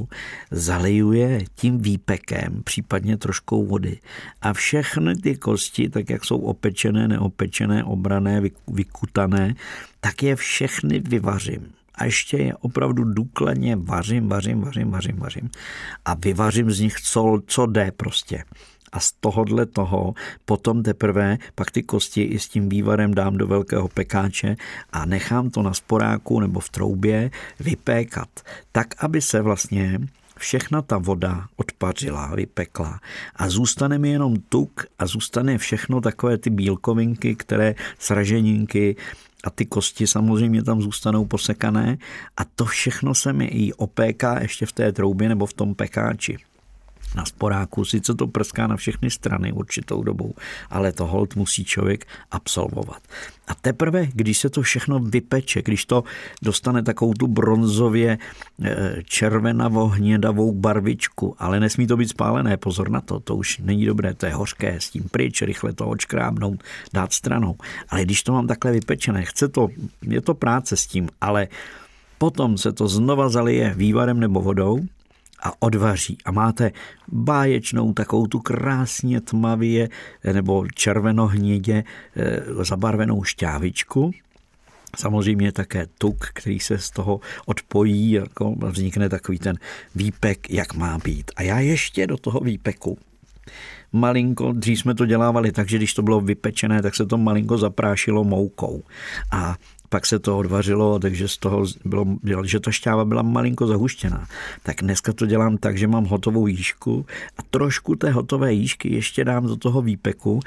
zaliju 0.51 1.13
je 1.13 1.45
tím 1.55 1.79
výpekem, 1.79 2.63
případně 2.65 3.17
troškou 3.17 3.67
vody. 3.67 4.01
A 4.43 4.53
všechny 4.53 5.17
ty 5.17 5.37
kosti, 5.37 5.89
tak 5.89 6.11
jak 6.11 6.25
jsou 6.25 6.39
opečené, 6.39 7.09
neopečené, 7.09 7.85
obrané, 7.85 8.43
vykutané, 8.69 9.55
tak 10.01 10.23
je 10.23 10.37
všechny 10.37 10.99
vyvařím 10.99 11.78
a 11.99 12.05
ještě 12.05 12.37
je 12.37 12.55
opravdu 12.55 13.05
důkladně 13.05 13.77
vařím, 13.77 14.29
vařím, 14.29 14.61
vařím, 14.61 14.91
vařím, 14.91 15.17
vařím. 15.17 15.51
A 16.05 16.15
vyvařím 16.15 16.71
z 16.71 16.81
nich, 16.81 17.01
co, 17.01 17.41
co 17.47 17.67
jde 17.67 17.93
prostě. 17.97 18.45
A 18.93 19.01
z 19.01 19.13
tohohle 19.13 19.67
toho 19.67 20.15
potom 20.45 20.83
teprve 20.83 21.39
pak 21.55 21.71
ty 21.71 21.83
kosti 21.83 22.23
i 22.23 22.39
s 22.39 22.49
tím 22.49 22.69
vývarem 22.69 23.15
dám 23.15 23.37
do 23.37 23.47
velkého 23.47 23.89
pekáče 23.89 24.57
a 24.93 25.05
nechám 25.05 25.51
to 25.51 25.63
na 25.63 25.75
sporáku 25.75 26.41
nebo 26.41 26.61
v 26.61 26.71
troubě 26.71 27.31
vypékat, 27.61 28.29
tak 28.73 29.05
aby 29.05 29.21
se 29.21 29.43
vlastně 29.43 29.99
všechna 30.39 30.83
ta 30.83 30.99
voda 30.99 31.47
odpařila, 31.57 32.35
vypekla. 32.35 33.01
A 33.37 33.49
zůstane 33.49 33.99
mi 33.99 34.11
jenom 34.11 34.37
tuk 34.49 34.87
a 34.99 35.07
zůstane 35.07 35.59
všechno 35.59 36.01
takové 36.01 36.39
ty 36.39 36.51
bílkovinky, 36.51 37.37
které 37.37 37.75
sraženinky 37.99 38.97
a 39.45 39.51
ty 39.51 39.67
kosti 39.67 40.07
samozřejmě 40.07 40.63
tam 40.63 40.83
zůstanou 40.83 41.25
posekané. 41.25 41.99
A 42.37 42.45
to 42.45 42.65
všechno 42.65 43.15
se 43.15 43.33
mi 43.33 43.45
i 43.45 43.73
opéká 43.73 44.41
ještě 44.41 44.67
v 44.67 44.73
té 44.73 44.93
troubě 44.93 45.29
nebo 45.29 45.47
v 45.47 45.53
tom 45.53 45.75
pekáči 45.75 46.37
na 47.15 47.25
sporáku, 47.25 47.85
sice 47.85 48.15
to 48.15 48.27
prská 48.27 48.67
na 48.67 48.77
všechny 48.77 49.11
strany 49.11 49.53
určitou 49.53 50.03
dobou, 50.03 50.35
ale 50.71 50.93
to 50.93 51.07
hold 51.07 51.37
musí 51.37 51.65
člověk 51.65 52.07
absolvovat. 52.31 53.03
A 53.49 53.55
teprve, 53.55 54.07
když 54.13 54.39
se 54.39 54.51
to 54.51 54.63
všechno 54.63 54.99
vypeče, 54.99 55.63
když 55.63 55.85
to 55.85 56.05
dostane 56.43 56.83
takovou 56.83 57.15
tu 57.15 57.27
bronzově 57.27 58.19
eh, 58.63 58.97
červenavo 59.05 59.89
hnědavou 59.89 60.53
barvičku, 60.53 61.35
ale 61.39 61.61
nesmí 61.61 61.87
to 61.87 61.97
být 61.97 62.09
spálené, 62.09 62.57
pozor 62.57 62.91
na 62.91 63.01
to, 63.01 63.21
to 63.21 63.37
už 63.37 63.59
není 63.59 63.87
dobré, 63.87 64.15
to 64.15 64.27
je 64.27 64.35
hořké, 64.35 64.81
s 64.81 64.91
tím 64.91 65.05
pryč, 65.11 65.43
rychle 65.43 65.73
to 65.73 65.89
očkrábnout, 65.89 66.63
dát 66.93 67.13
stranou. 67.13 67.57
Ale 67.89 68.03
když 68.05 68.23
to 68.23 68.33
mám 68.33 68.47
takhle 68.47 68.73
vypečené, 68.73 69.25
chce 69.25 69.49
to, 69.49 69.69
je 70.03 70.21
to 70.21 70.35
práce 70.35 70.77
s 70.77 70.87
tím, 70.87 71.09
ale 71.21 71.49
potom 72.19 72.59
se 72.59 72.73
to 72.73 72.89
znova 72.89 73.29
zalije 73.29 73.75
vývarem 73.77 74.21
nebo 74.21 74.41
vodou, 74.41 74.81
a 75.43 75.63
odvaří. 75.63 76.19
A 76.25 76.31
máte 76.31 76.73
báječnou 77.09 77.93
takovou 77.93 78.27
tu 78.27 78.41
krásně 78.41 79.21
tmavě 79.21 79.89
nebo 80.33 80.67
červenohnědě 80.75 81.85
eh, 82.17 82.65
zabarvenou 82.65 83.25
šťávičku, 83.25 84.11
Samozřejmě 84.97 85.53
také 85.53 85.87
tuk, 85.99 86.31
který 86.33 86.61
se 86.61 86.79
z 86.79 86.91
toho 86.91 87.21
odpojí, 87.47 88.11
jako 88.11 88.55
vznikne 88.67 89.09
takový 89.09 89.39
ten 89.39 89.57
výpek, 89.95 90.51
jak 90.51 90.75
má 90.75 90.99
být. 90.99 91.31
A 91.37 91.43
já 91.43 91.59
ještě 91.59 92.07
do 92.07 92.17
toho 92.17 92.41
výpeku 92.41 92.99
malinko, 93.93 94.53
dřív 94.53 94.81
jsme 94.81 94.95
to 94.95 95.07
dělávali 95.07 95.53
tak, 95.53 95.69
že 95.69 95.77
když 95.77 95.95
to 95.95 96.03
bylo 96.03 96.21
vypečené, 96.21 96.83
tak 96.83 96.95
se 96.95 97.07
to 97.07 97.19
malinko 97.19 97.59
zaprášilo 97.59 98.25
moukou. 98.25 98.83
A 99.31 99.57
pak 99.89 100.07
se 100.07 100.19
to 100.19 100.39
odvařilo, 100.39 100.99
takže 100.99 101.29
z 101.29 101.37
toho 101.37 101.67
bylo, 101.85 102.07
že 102.45 102.61
ta 102.61 102.71
šťáva 102.71 103.05
byla 103.05 103.23
malinko 103.23 103.67
zahuštěná. 103.67 104.29
Tak 104.63 104.77
dneska 104.83 105.13
to 105.13 105.27
dělám 105.27 105.57
tak, 105.57 105.79
že 105.79 105.87
mám 105.87 106.05
hotovou 106.05 106.47
jížku 106.47 107.07
a 107.39 107.43
trošku 107.51 107.97
té 107.97 108.11
hotové 108.11 108.53
jížky 108.53 108.95
ještě 108.95 109.25
dám 109.25 109.47
do 109.47 109.57
toho 109.57 109.83
výpeku, 109.83 110.41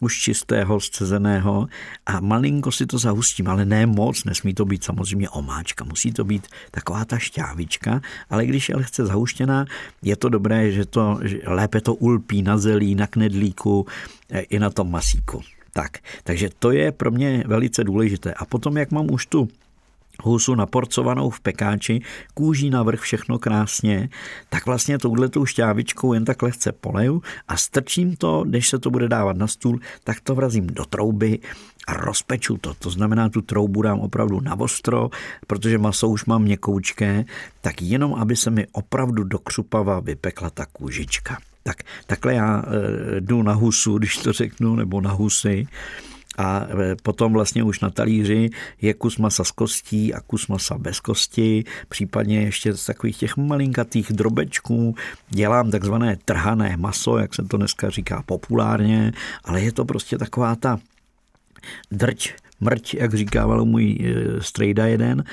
už 0.00 0.18
čistého, 0.18 0.80
scezeného 0.80 1.68
a 2.06 2.20
malinko 2.20 2.72
si 2.72 2.86
to 2.86 2.98
zahustím, 2.98 3.48
ale 3.48 3.64
ne 3.64 3.86
moc, 3.86 4.24
nesmí 4.24 4.54
to 4.54 4.64
být 4.64 4.84
samozřejmě 4.84 5.28
omáčka, 5.28 5.84
musí 5.84 6.12
to 6.12 6.24
být 6.24 6.48
taková 6.70 7.04
ta 7.04 7.18
šťávička, 7.18 8.00
ale 8.30 8.46
když 8.46 8.68
je 8.68 8.76
lehce 8.76 9.06
zahuštěná, 9.06 9.64
je 10.02 10.16
to 10.16 10.28
dobré, 10.28 10.72
že 10.72 10.84
to 10.84 11.18
že 11.22 11.38
lépe 11.46 11.80
to 11.80 11.94
ulpí 11.94 12.42
na 12.42 12.58
zelí, 12.58 12.94
na 12.94 13.06
knedlíku 13.06 13.86
eh, 14.30 14.40
i 14.40 14.58
na 14.58 14.70
tom 14.70 14.90
masíku. 14.90 15.42
Tak, 15.72 15.98
takže 16.24 16.48
to 16.58 16.70
je 16.70 16.92
pro 16.92 17.10
mě 17.10 17.44
velice 17.46 17.84
důležité. 17.84 18.34
A 18.34 18.44
potom, 18.44 18.76
jak 18.76 18.90
mám 18.90 19.10
už 19.10 19.26
tu 19.26 19.48
husu 20.22 20.54
naporcovanou 20.54 21.30
v 21.30 21.40
pekáči, 21.40 22.02
kůží 22.34 22.70
navrch 22.70 23.00
všechno 23.00 23.38
krásně, 23.38 24.08
tak 24.48 24.66
vlastně 24.66 24.98
touhletou 24.98 25.46
šťávičkou 25.46 26.12
jen 26.12 26.24
tak 26.24 26.42
lehce 26.42 26.72
poleju 26.72 27.22
a 27.48 27.56
strčím 27.56 28.16
to, 28.16 28.44
když 28.46 28.68
se 28.68 28.78
to 28.78 28.90
bude 28.90 29.08
dávat 29.08 29.36
na 29.36 29.46
stůl, 29.46 29.80
tak 30.04 30.20
to 30.20 30.34
vrazím 30.34 30.66
do 30.66 30.84
trouby 30.84 31.38
a 31.86 31.92
rozpeču 31.92 32.56
to. 32.56 32.74
To 32.74 32.90
znamená, 32.90 33.28
tu 33.28 33.42
troubu 33.42 33.82
dám 33.82 34.00
opravdu 34.00 34.40
na 34.40 34.60
ostro, 34.60 35.10
protože 35.46 35.78
maso 35.78 36.08
už 36.08 36.24
mám 36.24 36.42
měkoučké, 36.42 37.24
tak 37.60 37.82
jenom, 37.82 38.14
aby 38.14 38.36
se 38.36 38.50
mi 38.50 38.66
opravdu 38.72 39.24
do 39.24 39.38
křupava 39.38 40.00
vypekla 40.00 40.50
ta 40.50 40.66
kůžička. 40.66 41.38
Tak 41.62 41.76
takhle 42.06 42.34
já 42.34 42.62
e, 42.62 43.20
jdu 43.20 43.42
na 43.42 43.52
husu, 43.52 43.98
když 43.98 44.16
to 44.16 44.32
řeknu, 44.32 44.74
nebo 44.74 45.00
na 45.00 45.10
husy. 45.10 45.66
A 46.38 46.66
e, 46.82 46.96
potom 47.02 47.32
vlastně 47.32 47.62
už 47.62 47.80
na 47.80 47.90
talíři 47.90 48.50
je 48.80 48.94
kus 48.94 49.18
masa 49.18 49.44
s 49.44 49.50
kostí 49.50 50.14
a 50.14 50.20
kus 50.20 50.46
masa 50.48 50.78
bez 50.78 51.00
kosti, 51.00 51.64
případně 51.88 52.42
ještě 52.42 52.74
z 52.74 52.86
takových 52.86 53.16
těch 53.16 53.36
malinkatých 53.36 54.12
drobečků 54.12 54.94
dělám 55.30 55.70
takzvané 55.70 56.16
trhané 56.24 56.76
maso, 56.76 57.18
jak 57.18 57.34
se 57.34 57.42
to 57.42 57.56
dneska 57.56 57.90
říká 57.90 58.22
populárně, 58.26 59.12
ale 59.44 59.62
je 59.62 59.72
to 59.72 59.84
prostě 59.84 60.18
taková 60.18 60.56
ta 60.56 60.78
drť, 61.90 62.32
mrť, 62.60 62.94
jak 62.94 63.14
říkával 63.14 63.64
můj 63.64 63.98
e, 64.00 64.42
strejda 64.42 64.86
jeden, 64.86 65.24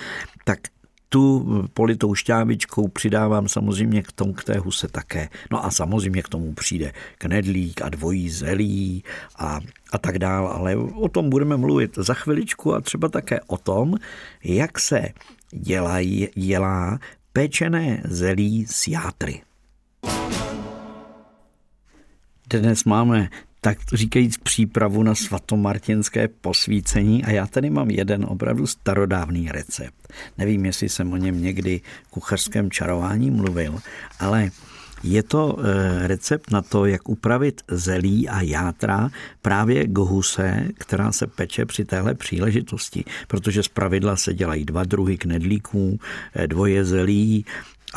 tak 0.44 0.60
tu 1.10 1.46
politou 1.74 2.16
šťávičkou 2.16 2.88
přidávám 2.88 3.48
samozřejmě 3.48 4.04
k 4.04 4.12
tomu, 4.12 4.34
k 4.34 4.44
té 4.44 4.60
huse 4.60 4.88
také. 4.88 5.30
No 5.52 5.66
a 5.66 5.72
samozřejmě 5.72 6.24
k 6.24 6.30
tomu 6.30 6.54
přijde 6.54 6.94
knedlík 7.18 7.82
a 7.82 7.90
dvojí 7.90 8.30
zelí 8.30 9.04
a, 9.36 9.60
a 9.92 9.98
tak 9.98 10.20
dál, 10.20 10.48
ale 10.48 10.76
o 10.76 11.10
tom 11.10 11.30
budeme 11.30 11.58
mluvit 11.58 11.96
za 11.98 12.14
chviličku 12.14 12.74
a 12.74 12.82
třeba 12.82 13.10
také 13.10 13.40
o 13.48 13.58
tom, 13.58 13.96
jak 14.44 14.80
se 14.80 15.10
dělají, 15.52 16.28
dělá 16.36 17.00
pečené 17.34 18.02
zelí 18.06 18.66
z 18.66 18.88
játry. 18.88 19.42
Dnes 22.50 22.84
máme 22.84 23.30
tak 23.68 23.78
říkajíc 23.94 24.38
přípravu 24.38 25.04
na 25.04 25.16
svatomartinské 25.16 26.28
posvícení 26.28 27.24
a 27.24 27.32
já 27.32 27.48
tady 27.48 27.70
mám 27.70 27.90
jeden 27.90 28.26
opravdu 28.30 28.68
starodávný 28.68 29.52
recept. 29.52 30.14
Nevím, 30.38 30.66
jestli 30.66 30.90
jsem 30.90 31.14
o 31.14 31.18
něm 31.18 31.42
někdy 31.42 31.82
kuchařském 32.10 32.72
čarování 32.72 33.32
mluvil, 33.32 33.80
ale 34.20 34.50
je 35.04 35.24
to 35.24 35.58
eh, 35.60 36.08
recept 36.08 36.52
na 36.52 36.62
to, 36.62 36.86
jak 36.86 37.10
upravit 37.10 37.62
zelí 37.68 38.30
a 38.30 38.42
játra 38.42 39.10
právě 39.42 39.88
k 39.88 39.98
huse, 39.98 40.68
která 40.78 41.12
se 41.12 41.28
peče 41.28 41.66
při 41.66 41.86
téhle 41.86 42.16
příležitosti, 42.16 43.04
protože 43.28 43.64
z 43.64 43.68
pravidla 43.68 44.16
se 44.16 44.34
dělají 44.34 44.66
dva 44.66 44.84
druhy 44.84 45.18
knedlíků, 45.18 46.00
eh, 46.36 46.48
dvoje 46.48 46.86
zelí, 46.86 47.46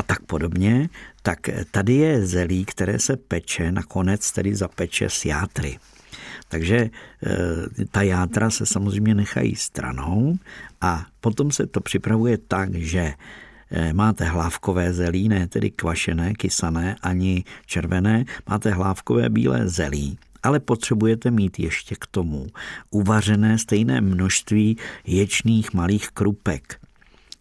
a 0.00 0.02
tak 0.02 0.22
podobně, 0.22 0.88
tak 1.22 1.38
tady 1.70 1.94
je 1.94 2.26
zelí, 2.26 2.64
které 2.64 2.98
se 2.98 3.16
peče, 3.16 3.72
nakonec 3.72 4.32
tedy 4.32 4.54
zapeče 4.54 5.10
s 5.10 5.24
játry. 5.24 5.78
Takže 6.48 6.76
e, 6.76 6.90
ta 7.90 8.02
játra 8.02 8.50
se 8.50 8.66
samozřejmě 8.66 9.14
nechají 9.14 9.56
stranou 9.56 10.38
a 10.80 11.06
potom 11.20 11.52
se 11.52 11.66
to 11.66 11.80
připravuje 11.80 12.38
tak, 12.38 12.74
že 12.74 13.12
e, 13.70 13.92
máte 13.92 14.24
hlávkové 14.24 14.92
zelí, 14.92 15.28
ne 15.28 15.48
tedy 15.48 15.70
kvašené, 15.70 16.34
kysané 16.34 16.96
ani 17.02 17.44
červené, 17.66 18.24
máte 18.48 18.70
hlávkové 18.70 19.28
bílé 19.28 19.68
zelí, 19.68 20.18
ale 20.42 20.60
potřebujete 20.60 21.30
mít 21.30 21.58
ještě 21.58 21.94
k 21.94 22.06
tomu 22.06 22.46
uvařené 22.90 23.58
stejné 23.58 24.00
množství 24.00 24.76
ječných 25.04 25.74
malých 25.74 26.08
krupek. 26.08 26.80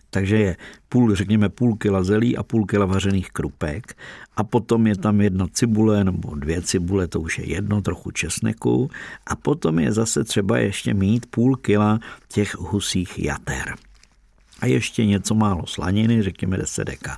Takže 0.09 0.37
je 0.37 0.55
půl, 0.89 1.15
řekněme 1.15 1.49
půl 1.49 1.75
kila 1.75 2.03
zelí 2.03 2.37
a 2.37 2.43
půl 2.43 2.65
kila 2.65 2.85
vařených 2.85 3.31
krupek 3.31 3.97
a 4.35 4.43
potom 4.43 4.87
je 4.87 4.97
tam 4.97 5.21
jedna 5.21 5.47
cibule 5.47 6.03
nebo 6.03 6.35
dvě 6.35 6.61
cibule, 6.61 7.07
to 7.07 7.21
už 7.21 7.39
je 7.39 7.49
jedno, 7.49 7.81
trochu 7.81 8.11
česneku 8.11 8.89
a 9.27 9.35
potom 9.35 9.79
je 9.79 9.91
zase 9.91 10.23
třeba 10.23 10.57
ještě 10.57 10.93
mít 10.93 11.25
půl 11.25 11.55
kila 11.55 11.99
těch 12.27 12.55
husích 12.55 13.19
jater. 13.19 13.75
A 14.59 14.65
ještě 14.65 15.05
něco 15.05 15.35
málo 15.35 15.67
slaniny, 15.67 16.23
řekněme 16.23 16.57
10 16.57 16.83
deka. 16.83 17.17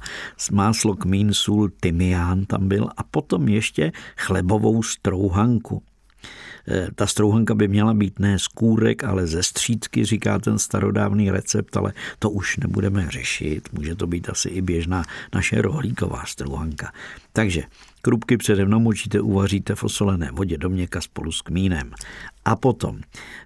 Máslo, 0.51 0.95
kmín, 0.95 1.33
sůl, 1.33 1.69
tymián 1.79 2.45
tam 2.45 2.67
byl 2.67 2.89
a 2.97 3.03
potom 3.03 3.47
ještě 3.47 3.91
chlebovou 4.17 4.83
strouhanku. 4.83 5.83
Eh, 6.67 6.87
ta 6.95 7.07
strouhanka 7.07 7.55
by 7.55 7.67
měla 7.67 7.93
být 7.93 8.19
ne 8.19 8.39
z 8.39 8.47
kůrek, 8.47 9.03
ale 9.03 9.27
ze 9.27 9.43
střídky, 9.43 10.05
říká 10.05 10.39
ten 10.39 10.59
starodávný 10.59 11.31
recept, 11.31 11.77
ale 11.77 11.93
to 12.19 12.29
už 12.29 12.57
nebudeme 12.57 13.07
řešit. 13.09 13.69
Může 13.73 13.95
to 13.95 14.07
být 14.07 14.29
asi 14.29 14.49
i 14.49 14.61
běžná 14.61 15.03
naše 15.35 15.61
rohlíková 15.61 16.25
strouhanka. 16.25 16.93
Takže 17.33 17.63
krupky 18.01 18.37
přede 18.37 18.65
mnou 18.65 18.79
močíte, 18.79 19.21
uvaříte 19.21 19.75
v 19.75 19.83
osolené 19.83 20.31
vodě 20.31 20.57
do 20.57 20.69
měka 20.69 21.01
spolu 21.01 21.31
s 21.31 21.41
kmínem. 21.41 21.91
A 22.45 22.55
potom 22.55 22.99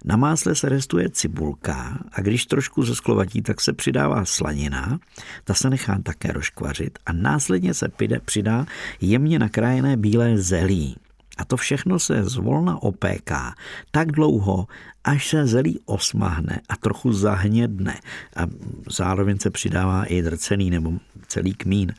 na 0.04 0.16
másle 0.16 0.54
se 0.54 0.68
restuje 0.68 1.10
cibulka 1.10 1.98
a 2.12 2.20
když 2.20 2.46
trošku 2.46 2.82
zesklovatí, 2.82 3.42
tak 3.42 3.60
se 3.60 3.72
přidává 3.72 4.24
slanina, 4.24 4.98
ta 5.44 5.54
se 5.54 5.70
nechá 5.70 5.98
také 6.02 6.32
rozkvařit 6.32 6.98
a 7.06 7.12
následně 7.12 7.74
se 7.74 7.88
přidá 8.24 8.66
jemně 9.00 9.38
nakrájené 9.38 9.96
bílé 9.96 10.38
zelí. 10.38 10.96
A 11.36 11.44
to 11.44 11.56
všechno 11.56 11.98
se 11.98 12.24
zvolna 12.24 12.82
opéká 12.82 13.54
tak 13.90 14.12
dlouho, 14.12 14.66
až 15.04 15.28
se 15.28 15.46
zelí 15.46 15.80
osmahne 15.84 16.60
a 16.68 16.76
trochu 16.76 17.12
zahnědne. 17.12 18.00
A 18.36 18.46
zároveň 18.90 19.38
se 19.38 19.50
přidává 19.50 20.04
i 20.04 20.22
drcený 20.22 20.70
nebo 20.70 20.92
celý 21.26 21.54
kmín. 21.54 21.94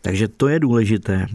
Takže 0.00 0.28
to 0.28 0.48
je 0.48 0.60
důležité, 0.60 1.26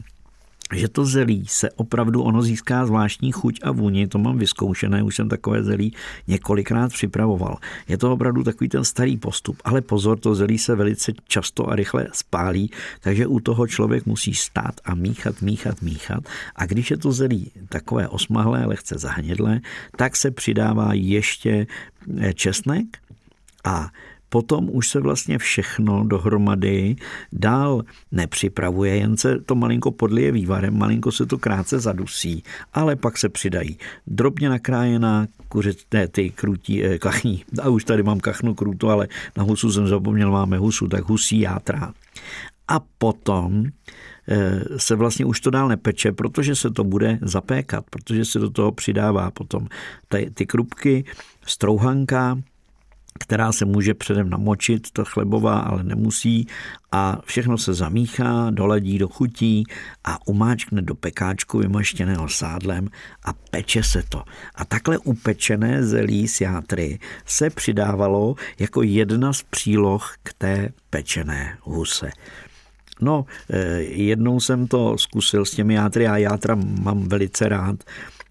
že 0.73 0.87
to 0.87 1.05
zelí 1.05 1.47
se 1.47 1.71
opravdu, 1.71 2.21
ono 2.21 2.41
získá 2.41 2.85
zvláštní 2.85 3.31
chuť 3.31 3.59
a 3.63 3.71
vůni, 3.71 4.07
to 4.07 4.17
mám 4.17 4.37
vyzkoušené, 4.37 5.03
už 5.03 5.15
jsem 5.15 5.29
takové 5.29 5.63
zelí 5.63 5.93
několikrát 6.27 6.91
připravoval. 6.91 7.57
Je 7.87 7.97
to 7.97 8.13
opravdu 8.13 8.43
takový 8.43 8.69
ten 8.69 8.83
starý 8.83 9.17
postup, 9.17 9.61
ale 9.63 9.81
pozor, 9.81 10.19
to 10.19 10.35
zelí 10.35 10.57
se 10.57 10.75
velice 10.75 11.11
často 11.27 11.69
a 11.69 11.75
rychle 11.75 12.07
spálí, 12.13 12.71
takže 13.01 13.27
u 13.27 13.39
toho 13.39 13.67
člověk 13.67 14.05
musí 14.05 14.33
stát 14.33 14.75
a 14.85 14.95
míchat, 14.95 15.41
míchat, 15.41 15.81
míchat. 15.81 16.23
A 16.55 16.65
když 16.65 16.91
je 16.91 16.97
to 16.97 17.11
zelí 17.11 17.51
takové 17.69 18.07
osmahlé, 18.07 18.65
lehce 18.65 18.95
zahnědlé, 18.97 19.59
tak 19.95 20.15
se 20.15 20.31
přidává 20.31 20.93
ještě 20.93 21.67
eh, 22.17 22.33
česnek 22.33 22.97
a 23.63 23.89
potom 24.29 24.69
už 24.71 24.89
se 24.89 24.99
vlastně 24.99 25.37
všechno 25.37 26.03
dohromady 26.03 26.95
dál 27.31 27.81
nepřipravuje, 28.11 28.95
jen 28.95 29.17
se 29.17 29.39
to 29.45 29.55
malinko 29.55 29.91
podlije 29.91 30.31
vývarem, 30.31 30.77
malinko 30.77 31.11
se 31.11 31.25
to 31.25 31.37
krátce 31.37 31.79
zadusí, 31.79 32.43
ale 32.73 32.95
pak 32.95 33.17
se 33.17 33.29
přidají 33.29 33.77
drobně 34.07 34.49
nakrájená 34.49 35.27
kuřeté 35.47 36.07
ty 36.07 36.29
krutí, 36.29 36.83
eh, 36.83 36.99
kachní. 36.99 37.43
A 37.61 37.69
už 37.69 37.83
tady 37.83 38.03
mám 38.03 38.19
kachnu 38.19 38.55
krutu, 38.55 38.89
ale 38.89 39.07
na 39.37 39.43
husu 39.43 39.71
jsem 39.71 39.87
zapomněl, 39.87 40.31
máme 40.31 40.57
husu, 40.57 40.87
tak 40.87 41.03
husí 41.03 41.39
játra. 41.39 41.93
A 42.67 42.79
potom 42.97 43.65
eh, 44.29 44.61
se 44.77 44.95
vlastně 44.95 45.25
už 45.25 45.39
to 45.39 45.49
dál 45.49 45.67
nepeče, 45.67 46.11
protože 46.11 46.55
se 46.55 46.69
to 46.71 46.83
bude 46.83 47.19
zapékat, 47.21 47.85
protože 47.89 48.25
se 48.25 48.39
do 48.39 48.49
toho 48.49 48.71
přidává 48.71 49.31
potom 49.31 49.67
ty, 50.07 50.31
ty 50.33 50.45
krupky, 50.45 51.05
strouhanka, 51.45 52.37
která 53.19 53.51
se 53.51 53.65
může 53.65 53.93
předem 53.93 54.29
namočit, 54.29 54.91
to 54.91 55.05
chlebová, 55.05 55.59
ale 55.59 55.83
nemusí 55.83 56.47
a 56.91 57.21
všechno 57.25 57.57
se 57.57 57.73
zamíchá, 57.73 58.49
doladí 58.49 58.97
do 58.97 59.07
chutí 59.07 59.63
a 60.03 60.27
umáčkne 60.27 60.81
do 60.81 60.95
pekáčku 60.95 61.57
vymaštěného 61.57 62.29
sádlem 62.29 62.89
a 63.23 63.33
peče 63.33 63.83
se 63.83 64.03
to. 64.09 64.23
A 64.55 64.65
takhle 64.65 64.97
upečené 64.97 65.83
zelí 65.83 66.27
z 66.27 66.41
játry 66.41 66.99
se 67.25 67.49
přidávalo 67.49 68.35
jako 68.59 68.81
jedna 68.83 69.33
z 69.33 69.43
příloh 69.43 70.15
k 70.23 70.33
té 70.33 70.69
pečené 70.89 71.57
huse. 71.61 72.09
No, 73.01 73.25
eh, 73.49 73.81
jednou 73.81 74.39
jsem 74.39 74.67
to 74.67 74.97
zkusil 74.97 75.45
s 75.45 75.51
těmi 75.51 75.73
játry, 75.73 76.03
já 76.03 76.17
játra 76.17 76.55
mám 76.55 77.07
velice 77.07 77.49
rád, 77.49 77.83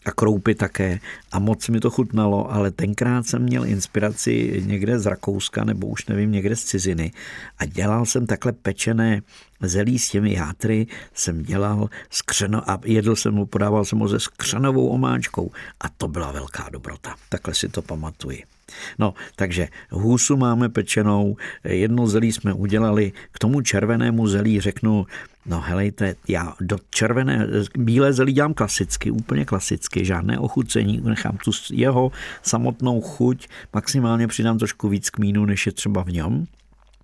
a 0.07 0.13
kroupy 0.13 0.55
také. 0.55 0.99
A 1.33 1.39
moc 1.39 1.69
mi 1.69 1.81
to 1.81 1.91
chutnalo, 1.91 2.53
ale 2.53 2.71
tenkrát 2.71 3.27
jsem 3.27 3.43
měl 3.43 3.67
inspiraci 3.67 4.63
někde 4.67 4.99
z 4.99 5.07
Rakouska 5.07 5.65
nebo 5.65 5.87
už 5.87 6.07
nevím, 6.07 6.33
někde 6.33 6.57
z 6.57 6.65
ciziny 6.65 7.13
a 7.59 7.67
dělal 7.67 8.07
jsem 8.07 8.27
takhle 8.27 8.53
pečené 8.53 9.23
zelí 9.61 9.99
s 9.99 10.11
těmi 10.11 10.33
játry, 10.33 10.87
jsem 11.15 11.43
dělal 11.43 11.89
skřeno 12.11 12.71
a 12.71 12.81
jedl 12.85 13.17
jsem 13.17 13.35
mu, 13.35 13.47
podával 13.47 13.85
jsem 13.85 13.99
ho 13.99 14.09
se 14.09 14.21
skřenovou 14.21 14.89
omáčkou 14.89 15.51
a 15.81 15.89
to 15.89 16.09
byla 16.09 16.33
velká 16.33 16.69
dobrota. 16.73 17.15
Takhle 17.29 17.55
si 17.55 17.69
to 17.69 17.83
pamatuji. 17.83 18.56
No, 18.99 19.15
takže 19.37 19.69
hůsu 19.91 20.37
máme 20.37 20.69
pečenou, 20.69 21.37
jedno 21.65 22.07
zelí 22.07 22.33
jsme 22.33 22.53
udělali, 22.53 23.13
k 23.33 23.39
tomu 23.39 23.61
červenému 23.61 24.27
zelí 24.27 24.61
řeknu, 24.61 25.07
no 25.47 25.61
helejte, 25.61 26.15
já 26.29 26.55
do 26.61 26.79
červené, 26.91 27.47
bílé 27.79 28.13
zelí 28.13 28.33
dělám 28.33 28.55
klasicky, 28.55 29.11
úplně 29.11 29.45
klasicky, 29.45 30.05
žádné 30.05 30.39
ochucení, 30.39 31.01
nechám 31.05 31.39
tu 31.45 31.51
jeho 31.71 32.13
samotnou 32.43 33.01
chuť, 33.01 33.49
maximálně 33.73 34.27
přidám 34.27 34.59
trošku 34.59 34.89
víc 34.89 35.11
kmínu, 35.11 35.45
než 35.45 35.67
je 35.67 35.73
třeba 35.73 36.03
v 36.05 36.09
něm, 36.09 36.47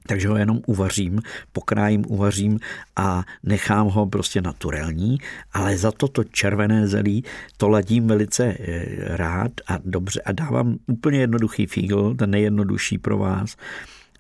takže 0.06 0.28
ho 0.28 0.36
jenom 0.36 0.60
uvařím, 0.66 1.20
pokrájím, 1.52 2.04
uvařím 2.08 2.58
a 2.96 3.24
nechám 3.42 3.86
ho 3.86 4.06
prostě 4.06 4.40
naturální, 4.40 5.18
ale 5.52 5.76
za 5.76 5.92
to 5.92 6.08
to 6.08 6.24
červené 6.24 6.88
zelí 6.88 7.24
to 7.56 7.68
ladím 7.68 8.06
velice 8.06 8.44
eh, 8.44 8.86
rád 9.16 9.52
a 9.66 9.78
dobře 9.84 10.20
a 10.20 10.32
dávám 10.32 10.76
úplně 10.86 11.18
jednoduchý 11.20 11.66
fígl, 11.66 12.14
ten 12.14 12.30
nejjednodušší 12.30 12.98
pro 12.98 13.18
vás. 13.18 13.56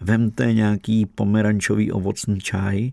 Vemte 0.00 0.52
nějaký 0.52 1.06
pomerančový 1.06 1.92
ovocný 1.92 2.40
čaj, 2.40 2.90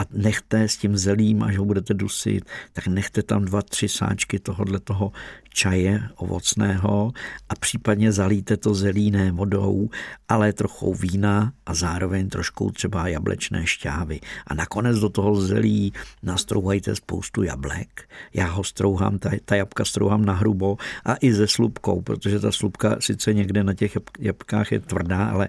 a 0.00 0.04
nechte 0.12 0.68
s 0.68 0.76
tím 0.76 0.96
zelím, 0.96 1.42
až 1.42 1.56
ho 1.56 1.64
budete 1.64 1.94
dusit, 1.94 2.44
tak 2.72 2.86
nechte 2.86 3.22
tam 3.22 3.44
dva, 3.44 3.62
tři 3.62 3.88
sáčky 3.88 4.38
tohohle 4.38 4.80
toho 4.80 5.12
čaje 5.52 6.08
ovocného 6.16 7.12
a 7.48 7.54
případně 7.54 8.12
zalíte 8.12 8.56
to 8.56 8.74
zelí 8.74 9.10
ne 9.10 9.32
vodou, 9.32 9.90
ale 10.28 10.52
trochou 10.52 10.94
vína 10.94 11.52
a 11.66 11.74
zároveň 11.74 12.28
trošku 12.28 12.70
třeba 12.70 13.08
jablečné 13.08 13.66
šťávy. 13.66 14.20
A 14.46 14.54
nakonec 14.54 14.98
do 14.98 15.08
toho 15.08 15.40
zelí 15.40 15.92
nastrouhajte 16.22 16.96
spoustu 16.96 17.42
jablek. 17.42 18.08
Já 18.34 18.46
ho 18.46 18.64
strouhám, 18.64 19.18
ta, 19.18 19.30
ta 19.44 19.56
jabka 19.56 19.84
strouhám 19.84 20.24
na 20.24 20.32
hrubo 20.32 20.76
a 21.04 21.16
i 21.20 21.32
ze 21.32 21.46
slupkou, 21.46 22.00
protože 22.00 22.40
ta 22.40 22.52
slupka 22.52 22.96
sice 23.00 23.34
někde 23.34 23.64
na 23.64 23.74
těch 23.74 23.98
jabkách 24.18 24.72
je 24.72 24.80
tvrdá, 24.80 25.24
ale 25.26 25.48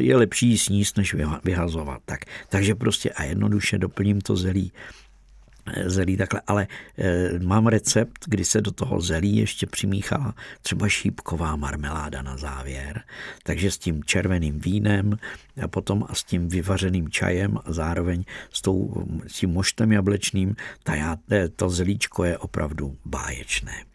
je 0.00 0.16
lepší 0.16 0.58
sníst, 0.58 0.96
než 0.96 1.16
vyhazovat. 1.44 2.02
Tak, 2.04 2.20
takže 2.48 2.74
prostě 2.74 3.10
a 3.10 3.24
jednoduše 3.24 3.78
doplním 3.78 4.20
to 4.20 4.36
zelí 4.36 4.72
eh, 5.66 5.90
zelí 5.90 6.16
takhle, 6.16 6.40
ale 6.46 6.66
e, 6.98 7.38
mám 7.38 7.66
recept, 7.66 8.18
kdy 8.26 8.44
se 8.44 8.60
do 8.60 8.70
toho 8.70 9.00
zelí 9.00 9.36
ještě 9.36 9.66
přimíchala 9.66 10.34
třeba 10.62 10.88
šípková 10.88 11.56
marmeláda 11.56 12.22
na 12.22 12.36
závěr, 12.36 13.02
takže 13.42 13.70
s 13.70 13.78
tím 13.78 14.04
červeným 14.04 14.60
vínem 14.60 15.18
a 15.62 15.68
potom 15.68 16.04
a 16.08 16.14
s 16.14 16.24
tím 16.24 16.48
vyvařeným 16.48 17.08
čajem 17.08 17.58
a 17.64 17.72
zároveň 17.72 18.24
s, 18.52 18.62
tou, 18.62 19.06
s 19.26 19.32
tím 19.32 19.50
moštem 19.50 19.92
jablečným, 19.92 20.56
ta, 20.82 21.18
eh, 21.30 21.48
to 21.48 21.70
zelíčko 21.70 22.24
je 22.24 22.38
opravdu 22.38 22.96
báječné. 23.04 23.87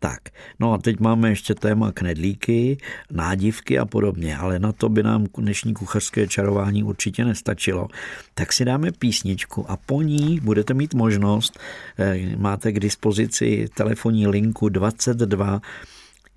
Tak, 0.00 0.20
no 0.60 0.72
a 0.72 0.78
teď 0.78 1.00
máme 1.00 1.28
ještě 1.28 1.54
téma 1.54 1.92
knedlíky, 1.92 2.78
nádivky 3.10 3.78
a 3.78 3.84
podobně, 3.84 4.36
ale 4.36 4.58
na 4.58 4.72
to 4.72 4.88
by 4.88 5.02
nám 5.02 5.26
dnešní 5.38 5.74
kuchařské 5.74 6.26
čarování 6.26 6.82
určitě 6.82 7.24
nestačilo. 7.24 7.88
Tak 8.34 8.52
si 8.52 8.64
dáme 8.64 8.92
písničku 8.92 9.70
a 9.70 9.76
po 9.76 10.02
ní 10.02 10.40
budete 10.40 10.74
mít 10.74 10.94
možnost, 10.94 11.58
eh, 11.98 12.36
máte 12.36 12.72
k 12.72 12.80
dispozici 12.80 13.68
telefonní 13.74 14.26
linku 14.26 14.68
22 14.68 15.60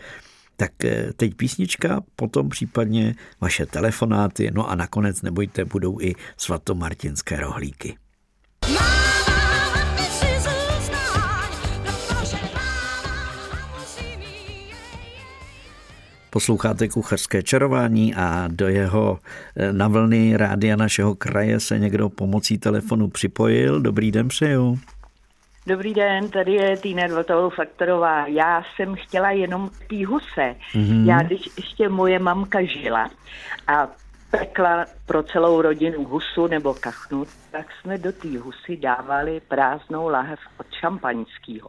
Tak 0.57 0.85
eh, 0.85 1.13
teď 1.17 1.35
písnička, 1.35 2.03
potom 2.17 2.49
případně 2.49 3.15
vaše 3.41 3.67
telefonáty, 3.67 4.51
no 4.55 4.71
a 4.71 4.75
nakonec 4.75 5.23
nebojte, 5.23 5.65
budou 5.65 6.01
i 6.01 6.15
svatomartinské 6.37 7.41
rohlíky. 7.41 7.97
Posloucháte 16.37 16.89
kuchařské 16.89 17.43
čarování 17.43 18.15
a 18.15 18.49
do 18.49 18.69
jeho 18.69 19.19
eh, 19.57 19.73
na 19.73 19.89
vlny 19.89 20.37
rádia 20.37 20.77
našeho 20.77 21.15
kraje 21.15 21.61
se 21.61 21.79
někdo 21.79 22.09
pomocí 22.09 22.59
telefonu 22.59 23.09
připojil. 23.09 23.81
Dobrý 23.81 24.13
den 24.13 24.29
přeju. 24.29 24.79
Dobrý 25.67 25.95
den, 25.95 26.29
tady 26.29 26.53
je 26.53 26.77
Týna 26.77 27.07
Dvotovou 27.07 27.51
Faktorová. 27.51 28.27
Já 28.27 28.63
jsem 28.63 28.95
chtěla 28.95 29.31
jenom 29.31 29.71
tý 29.89 30.05
huse. 30.05 30.55
Mm-hmm. 30.75 31.07
Já, 31.07 31.23
když 31.23 31.49
ještě 31.57 31.89
moje 31.89 32.19
mamka 32.19 32.63
žila 32.63 33.11
a 33.67 33.89
pekla 34.31 34.87
pro 35.07 35.23
celou 35.23 35.63
rodinu 35.63 36.05
husu 36.05 36.47
nebo 36.47 36.75
kachnu, 36.75 37.25
tak 37.51 37.67
jsme 37.73 37.99
do 37.99 38.13
té 38.13 38.39
husy 38.39 38.77
dávali 38.77 39.41
prázdnou 39.41 40.09
lahev 40.09 40.39
od 40.61 40.67
šampaňského. 40.81 41.69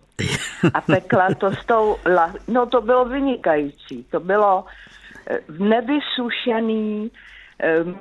A 0.73 0.81
pekla 0.81 1.27
to 1.37 1.51
s 1.51 1.65
tou 1.65 1.95
lahví. 2.05 2.39
No 2.47 2.65
to 2.65 2.81
bylo 2.81 3.05
vynikající. 3.05 4.03
To 4.03 4.19
bylo 4.19 4.65
eh, 5.29 5.39
nevysušený, 5.59 7.11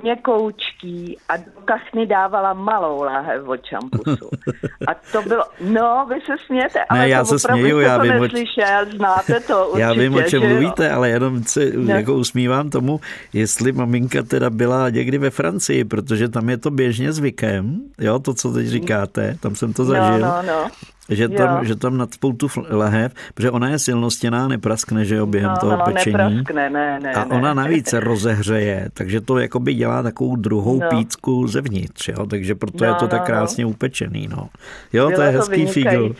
měkoučký 0.03 1.17
a 1.29 1.37
do 1.37 1.51
kachny 1.65 2.05
dávala 2.05 2.53
malou 2.53 3.01
láhev 3.01 3.47
od 3.47 3.63
čampusu. 3.63 4.29
A 4.87 4.93
to 5.11 5.21
bylo, 5.21 5.43
no, 5.61 6.05
vy 6.09 6.15
se 6.25 6.33
smějete, 6.45 6.79
ale 6.89 6.99
ne, 6.99 7.09
já 7.09 7.19
to 7.19 7.25
se 7.25 7.39
směju, 7.39 7.79
já 7.79 7.97
to 7.97 8.03
vím, 8.03 8.13
neslyšel, 8.13 8.85
znáte 8.95 9.39
to 9.39 9.67
určitě, 9.67 9.81
Já 9.87 9.93
vím, 9.93 10.13
o 10.13 10.21
čem 10.21 10.49
mluvíte, 10.49 10.91
ale 10.91 11.09
jenom 11.09 11.43
se 11.43 11.71
no. 11.75 11.95
jako 11.95 12.13
usmívám 12.13 12.69
tomu, 12.69 12.99
jestli 13.33 13.71
maminka 13.71 14.23
teda 14.23 14.49
byla 14.49 14.89
někdy 14.89 15.17
ve 15.17 15.29
Francii, 15.29 15.83
protože 15.83 16.29
tam 16.29 16.49
je 16.49 16.57
to 16.57 16.71
běžně 16.71 17.13
zvykem, 17.13 17.79
jo, 17.99 18.19
to, 18.19 18.33
co 18.33 18.53
teď 18.53 18.67
říkáte, 18.67 19.37
tam 19.39 19.55
jsem 19.55 19.73
to 19.73 19.83
no, 19.83 19.89
zažil. 19.89 20.19
No, 20.19 20.27
no, 20.27 20.43
no. 20.47 20.67
Že 21.09 21.29
tam, 21.29 21.65
že 21.65 21.75
tam 21.75 21.97
nad 21.97 22.13
spoutu 22.13 22.47
lahev, 22.69 23.13
protože 23.33 23.51
ona 23.51 23.69
je 23.69 23.79
silnostěná, 23.79 24.47
nepraskne, 24.47 25.05
že 25.05 25.15
jo, 25.15 25.25
během 25.25 25.49
no, 25.49 25.57
toho 25.57 25.77
no, 25.77 25.83
pečení. 25.85 26.17
Nepraskne, 26.17 26.69
ne, 26.69 26.99
ne, 26.99 27.13
a 27.13 27.25
ne. 27.25 27.35
ona 27.35 27.53
navíc 27.53 27.89
se 27.89 27.99
rozehřeje, 27.99 28.89
takže 28.93 29.21
to 29.21 29.37
jakoby 29.37 29.73
dělá 29.73 30.03
takovou 30.03 30.35
druhou 30.35 30.79
no. 30.79 30.89
pícku 30.89 31.47
zevnitř, 31.47 32.07
jo, 32.07 32.25
takže 32.25 32.55
proto 32.55 32.77
no, 32.85 32.85
je 32.85 32.93
to 32.93 33.05
no, 33.05 33.09
tak 33.09 33.25
krásně 33.25 33.63
no. 33.63 33.69
upečený, 33.69 34.27
no. 34.27 34.49
Jo, 34.93 35.07
Bylo 35.07 35.17
to 35.17 35.21
je 35.21 35.29
hezký 35.29 35.65
fígl. 35.65 36.15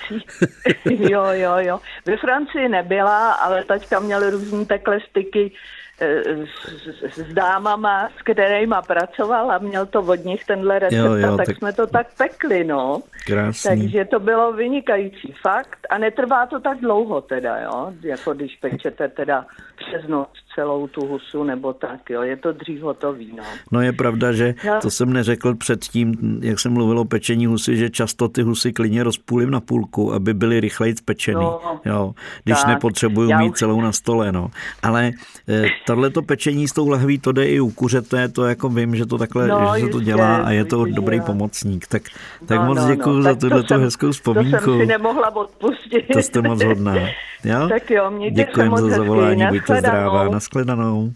jo, 0.86 1.26
jo, 1.32 1.56
jo. 1.58 1.80
Ve 2.06 2.18
Francii 2.18 2.70
nebyla, 2.70 3.32
ale 3.32 3.64
taťka 3.64 4.00
měl 4.00 4.30
různý 4.30 4.66
takhle 4.66 5.00
styky 5.10 5.52
s, 6.00 7.18
s 7.18 7.34
dámama, 7.34 8.10
s 8.20 8.22
kterými 8.22 8.76
pracoval 8.88 9.52
a 9.52 9.58
měl 9.58 9.86
to 9.86 10.00
od 10.02 10.26
nich 10.26 10.46
tenhle 10.46 10.80
recept, 10.80 10.98
jo, 11.00 11.14
jo, 11.14 11.38
tak, 11.38 11.46
tak 11.46 11.58
jsme 11.58 11.74
to 11.74 11.88
tak 11.88 12.08
pekli, 12.18 12.64
no. 12.64 13.02
Krásný. 13.26 13.82
Takže 13.82 14.06
to 14.06 14.20
bylo 14.20 14.54
vynikající 14.54 15.34
fakt 15.42 15.88
a 15.90 15.98
netrvá 15.98 16.46
to 16.46 16.60
tak 16.60 16.78
dlouho 16.80 17.22
teda, 17.22 17.60
jo, 17.60 17.94
jako 18.02 18.34
když 18.34 18.56
pečete 18.56 19.08
teda 19.08 19.46
přes 19.76 20.08
noc 20.08 20.30
celou 20.58 20.88
tu 20.88 21.06
husu 21.06 21.44
nebo 21.44 21.74
tak, 21.74 22.10
jo, 22.10 22.22
je 22.22 22.38
to 22.38 22.52
dřív 22.52 22.82
hotový, 22.82 23.34
no. 23.38 23.44
No 23.72 23.82
je 23.82 23.94
pravda, 23.94 24.32
že 24.32 24.56
to 24.82 24.90
jsem 24.90 25.14
neřekl 25.14 25.56
předtím, 25.56 26.14
jak 26.42 26.60
jsem 26.60 26.74
mluvil 26.74 27.00
o 27.00 27.06
pečení 27.06 27.46
husy, 27.46 27.78
že 27.78 27.90
často 27.90 28.28
ty 28.28 28.42
husy 28.42 28.74
klidně 28.74 29.04
rozpůlím 29.04 29.52
na 29.52 29.60
půlku, 29.60 30.14
aby 30.14 30.34
byly 30.34 30.60
rychleji 30.60 30.96
spečený, 30.96 31.42
no, 31.42 31.80
jo, 31.86 32.14
když 32.44 32.58
tak, 32.58 32.68
nepotřebuju 32.68 33.38
mít 33.38 33.52
už... 33.52 33.60
celou 33.60 33.82
na 33.82 33.92
stole, 33.92 34.32
no. 34.32 34.50
Ale 34.84 35.12
eh, 35.50 35.66
tohle 35.86 36.10
to 36.10 36.22
pečení 36.22 36.68
s 36.68 36.74
tou 36.74 36.90
lahví, 36.90 37.18
to 37.18 37.32
jde 37.32 37.46
i 37.46 37.60
u 37.60 37.70
kuřete, 37.70 38.28
to 38.28 38.46
jako 38.46 38.70
vím, 38.70 38.96
že 38.96 39.06
to 39.06 39.18
takhle, 39.18 39.48
no, 39.48 39.74
že 39.76 39.86
se 39.86 39.92
to 39.92 40.00
dělá 40.00 40.36
a 40.36 40.52
je 40.52 40.66
to 40.66 40.86
dobrý 40.86 41.22
pomocník, 41.22 41.88
tak, 41.88 42.04
tak 42.46 42.60
no, 42.60 42.66
moc 42.66 42.78
no, 42.78 42.88
děkuji 42.88 43.16
no. 43.16 43.22
za 43.22 43.36
tuhle 43.36 43.64
hezkou 43.70 44.12
vzpomínku. 44.12 44.66
To 44.66 44.72
jsem 44.72 44.80
si 44.80 44.86
nemohla 44.86 45.36
odpustit. 45.36 46.06
To 46.14 46.20
jste 46.20 46.42
moc 46.42 46.64
hodná. 46.64 46.96
Jo? 47.48 47.68
Tak 47.70 47.92
jo, 47.92 48.12
mějte 48.12 48.36
Děkujeme 48.36 48.78
za 48.78 48.90
zavolání, 48.90 49.46
buďte 49.50 49.80
zdrává, 49.80 50.30
nashledanou. 50.30 51.14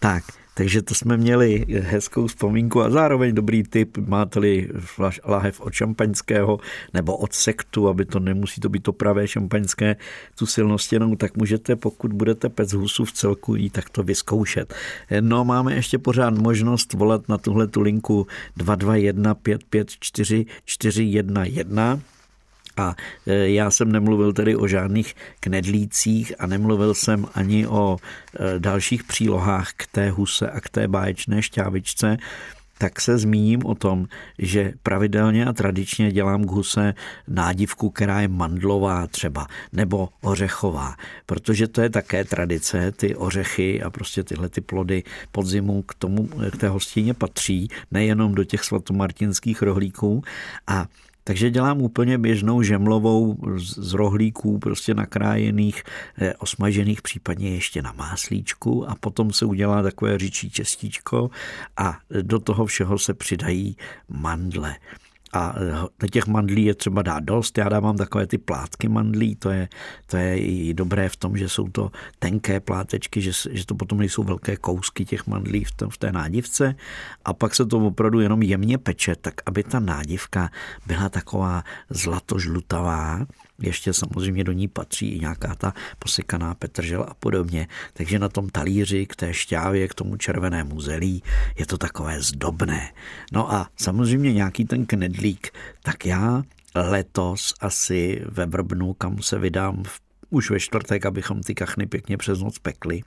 Tak, 0.00 0.24
takže 0.54 0.82
to 0.82 0.94
jsme 0.94 1.16
měli 1.16 1.64
hezkou 1.80 2.26
vzpomínku 2.26 2.82
a 2.82 2.90
zároveň 2.90 3.34
dobrý 3.34 3.62
tip, 3.62 3.98
máte-li 3.98 4.68
lahev 5.24 5.60
od 5.60 5.72
šampaňského 5.72 6.58
nebo 6.94 7.16
od 7.16 7.32
sektu, 7.32 7.88
aby 7.88 8.04
to 8.04 8.20
nemusí 8.20 8.60
to 8.60 8.68
být 8.68 8.82
to 8.82 8.92
pravé 8.92 9.28
šampaňské, 9.28 9.96
tu 10.38 10.46
silnostěnou, 10.46 11.16
tak 11.16 11.36
můžete, 11.36 11.76
pokud 11.76 12.12
budete 12.12 12.48
pec 12.48 12.72
husu 12.72 13.04
v 13.04 13.12
celku, 13.12 13.54
jí 13.54 13.70
tak 13.70 13.90
to 13.90 14.02
vyzkoušet. 14.02 14.74
No, 15.20 15.44
máme 15.44 15.74
ještě 15.74 15.98
pořád 15.98 16.34
možnost 16.34 16.92
volat 16.92 17.28
na 17.28 17.38
tuhle 17.38 17.66
tu 17.66 17.80
linku 17.80 18.26
221 18.56 19.34
554 19.34 20.46
411 20.64 22.17
a 22.78 22.96
e, 23.26 23.50
já 23.50 23.70
jsem 23.70 23.92
nemluvil 23.92 24.32
tedy 24.32 24.56
o 24.56 24.66
žádných 24.66 25.14
knedlících 25.40 26.32
a 26.38 26.46
nemluvil 26.46 26.94
jsem 26.94 27.26
ani 27.34 27.66
o 27.66 27.96
e, 27.96 28.58
dalších 28.58 29.04
přílohách 29.04 29.72
k 29.76 29.86
té 29.86 30.10
huse 30.10 30.50
a 30.50 30.60
k 30.60 30.68
té 30.68 30.88
báječné 30.88 31.42
šťávičce, 31.42 32.16
tak 32.78 33.00
se 33.00 33.18
zmíním 33.18 33.66
o 33.66 33.74
tom, 33.74 34.06
že 34.38 34.72
pravidelně 34.82 35.46
a 35.46 35.52
tradičně 35.52 36.12
dělám 36.12 36.44
k 36.44 36.50
huse 36.50 36.94
nádivku, 37.28 37.90
která 37.90 38.20
je 38.20 38.28
mandlová 38.28 39.06
třeba, 39.06 39.46
nebo 39.72 40.08
ořechová, 40.20 40.94
protože 41.26 41.68
to 41.68 41.80
je 41.80 41.90
také 41.90 42.24
tradice, 42.24 42.92
ty 42.92 43.16
ořechy 43.16 43.82
a 43.82 43.90
prostě 43.90 44.24
tyhle 44.24 44.48
ty 44.48 44.60
plody 44.60 45.02
podzimu 45.32 45.82
k 45.82 45.94
tomu, 45.94 46.26
k 46.26 46.56
té 46.56 46.68
hostině 46.68 47.14
patří, 47.14 47.68
nejenom 47.90 48.34
do 48.34 48.44
těch 48.44 48.64
svatomartinských 48.64 49.62
rohlíků. 49.62 50.22
A 50.66 50.86
takže 51.28 51.50
dělám 51.50 51.82
úplně 51.82 52.18
běžnou 52.18 52.62
žemlovou 52.62 53.36
z 53.56 53.92
rohlíků, 53.92 54.58
prostě 54.58 54.94
nakrájených, 54.94 55.82
eh, 56.18 56.34
osmažených, 56.34 57.02
případně 57.02 57.50
ještě 57.50 57.82
na 57.82 57.92
máslíčku 57.92 58.90
a 58.90 58.94
potom 58.94 59.32
se 59.32 59.44
udělá 59.44 59.82
takové 59.82 60.18
říčí 60.18 60.50
čestíčko 60.50 61.30
a 61.76 61.98
do 62.22 62.38
toho 62.38 62.66
všeho 62.66 62.98
se 62.98 63.14
přidají 63.14 63.76
mandle. 64.08 64.76
A 65.32 65.54
na 66.02 66.08
těch 66.10 66.26
mandlí 66.26 66.64
je 66.64 66.74
třeba 66.74 67.02
dát 67.02 67.24
dost. 67.24 67.58
Já 67.58 67.68
dávám 67.68 67.96
takové 67.96 68.26
ty 68.26 68.38
plátky 68.38 68.88
mandlí, 68.88 69.36
to 69.36 69.50
je, 69.50 69.68
to 70.06 70.16
je 70.16 70.38
i 70.38 70.74
dobré 70.74 71.08
v 71.08 71.16
tom, 71.16 71.36
že 71.36 71.48
jsou 71.48 71.68
to 71.68 71.90
tenké 72.18 72.60
plátečky, 72.60 73.20
že, 73.20 73.32
že 73.50 73.66
to 73.66 73.74
potom 73.74 73.98
nejsou 73.98 74.22
velké 74.22 74.56
kousky 74.56 75.04
těch 75.04 75.26
mandlí 75.26 75.64
v, 75.64 75.72
tom, 75.72 75.90
v 75.90 75.98
té 75.98 76.12
nádivce. 76.12 76.74
A 77.24 77.32
pak 77.32 77.54
se 77.54 77.66
to 77.66 77.78
opravdu 77.78 78.20
jenom 78.20 78.42
jemně 78.42 78.78
peče, 78.78 79.16
tak 79.16 79.34
aby 79.46 79.62
ta 79.62 79.80
nádivka 79.80 80.50
byla 80.86 81.08
taková 81.08 81.64
zlatožlutavá 81.90 83.26
ještě 83.62 83.92
samozřejmě 83.92 84.44
do 84.44 84.52
ní 84.52 84.68
patří 84.68 85.08
i 85.08 85.20
nějaká 85.20 85.54
ta 85.54 85.74
posekaná 85.98 86.54
petržel 86.54 87.06
a 87.08 87.14
podobně. 87.14 87.68
Takže 87.92 88.18
na 88.18 88.28
tom 88.28 88.48
talíři 88.48 89.06
k 89.06 89.16
té 89.16 89.34
šťávě, 89.34 89.88
k 89.88 89.94
tomu 89.94 90.16
červenému 90.16 90.80
zelí 90.80 91.22
je 91.58 91.66
to 91.66 91.78
takové 91.78 92.22
zdobné. 92.22 92.92
No 93.32 93.52
a 93.52 93.70
samozřejmě 93.76 94.32
nějaký 94.32 94.64
ten 94.64 94.86
knedlík, 94.86 95.48
tak 95.82 96.06
já 96.06 96.42
letos 96.74 97.54
asi 97.60 98.22
ve 98.28 98.46
Vrbnu, 98.46 98.94
kam 98.94 99.22
se 99.22 99.38
vydám 99.38 99.82
v 99.84 100.00
už 100.30 100.50
ve 100.50 100.60
čtvrtek, 100.60 101.06
abychom 101.06 101.42
ty 101.42 101.54
kachny 101.54 101.86
pěkně 101.86 102.16
přes 102.16 102.40
noc 102.40 102.58
pekli, 102.58 103.02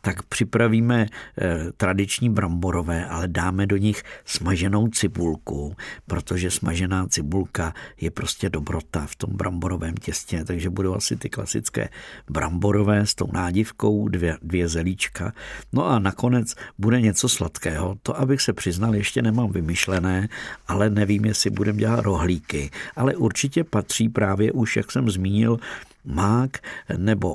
tak 0.00 0.22
připravíme 0.22 1.06
eh, 1.06 1.58
tradiční 1.76 2.30
bramborové, 2.30 3.06
ale 3.06 3.28
dáme 3.28 3.66
do 3.66 3.76
nich 3.76 4.02
smaženou 4.24 4.88
cibulku, 4.88 5.76
protože 6.06 6.50
smažená 6.50 7.06
cibulka 7.06 7.74
je 8.00 8.10
prostě 8.10 8.50
dobrota 8.50 9.06
v 9.06 9.16
tom 9.16 9.30
bramborovém 9.36 9.94
těstě, 9.94 10.44
takže 10.44 10.70
budou 10.70 10.94
asi 10.94 11.16
ty 11.16 11.30
klasické 11.30 11.88
bramborové 12.30 13.06
s 13.06 13.14
tou 13.14 13.28
nádivkou, 13.32 14.08
dvě, 14.08 14.38
dvě 14.42 14.68
zelíčka. 14.68 15.32
No 15.72 15.86
a 15.86 15.98
nakonec 15.98 16.54
bude 16.78 17.00
něco 17.00 17.28
sladkého. 17.28 17.96
To, 18.02 18.20
abych 18.20 18.40
se 18.40 18.52
přiznal, 18.52 18.94
ještě 18.94 19.22
nemám 19.22 19.52
vymyšlené, 19.52 20.28
ale 20.68 20.90
nevím, 20.90 21.24
jestli 21.24 21.50
budeme 21.50 21.78
dělat 21.78 22.00
rohlíky. 22.00 22.70
Ale 22.96 23.16
určitě 23.16 23.64
patří 23.64 24.08
právě 24.08 24.52
už, 24.52 24.76
jak 24.76 24.92
jsem 24.92 25.10
zmínil, 25.10 25.58
mák 26.04 26.58
nebo 26.96 27.34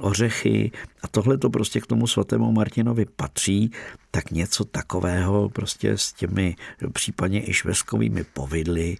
ořechy. 0.00 0.70
A 1.02 1.08
tohle 1.08 1.38
to 1.38 1.50
prostě 1.50 1.80
k 1.80 1.86
tomu 1.86 2.06
svatému 2.06 2.52
Martinovi 2.52 3.06
patří, 3.16 3.70
tak 4.10 4.30
něco 4.30 4.64
takového 4.64 5.48
prostě 5.48 5.98
s 5.98 6.12
těmi 6.12 6.56
případně 6.92 7.48
i 7.48 7.52
švestkovými 7.52 8.24
povidly 8.24 8.98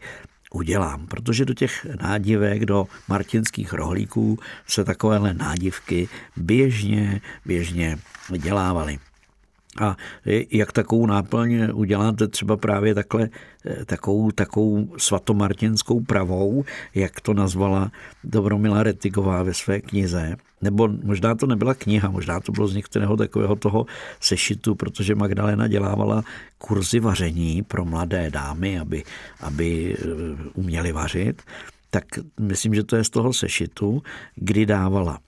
udělám, 0.52 1.06
protože 1.06 1.44
do 1.44 1.54
těch 1.54 1.86
nádivek, 2.02 2.64
do 2.64 2.86
martinských 3.08 3.72
rohlíků 3.72 4.38
se 4.66 4.84
takovéhle 4.84 5.34
nádivky 5.34 6.08
běžně, 6.36 7.20
běžně 7.44 7.98
dělávaly. 8.38 8.98
A 9.80 9.96
jak 10.50 10.72
takovou 10.72 11.06
náplň 11.06 11.68
uděláte 11.74 12.28
třeba 12.28 12.56
právě 12.56 12.94
takhle, 12.94 13.28
eh, 13.66 13.84
takovou, 13.84 14.30
takovou 14.30 14.88
svatomartinskou 14.96 16.00
pravou, 16.00 16.64
jak 16.94 17.20
to 17.20 17.34
nazvala 17.34 17.90
Dobromila 18.24 18.82
Retigová 18.82 19.42
ve 19.42 19.54
své 19.54 19.80
knize, 19.80 20.36
nebo 20.62 20.88
možná 20.88 21.34
to 21.34 21.46
nebyla 21.46 21.74
kniha, 21.74 22.10
možná 22.10 22.40
to 22.40 22.52
bylo 22.52 22.68
z 22.68 22.74
některého 22.74 23.16
takového 23.16 23.56
toho 23.56 23.86
sešitu, 24.20 24.74
protože 24.74 25.14
Magdalena 25.14 25.68
dělávala 25.68 26.24
kurzy 26.58 27.00
vaření 27.00 27.62
pro 27.62 27.84
mladé 27.84 28.30
dámy, 28.30 28.78
aby, 28.78 29.02
aby 29.40 29.96
eh, 29.98 30.04
uměli 30.54 30.92
vařit, 30.92 31.42
tak 31.90 32.04
myslím, 32.40 32.74
že 32.74 32.84
to 32.84 32.96
je 32.96 33.04
z 33.04 33.10
toho 33.10 33.32
sešitu, 33.32 34.02
kdy 34.34 34.66
dávala 34.66 35.18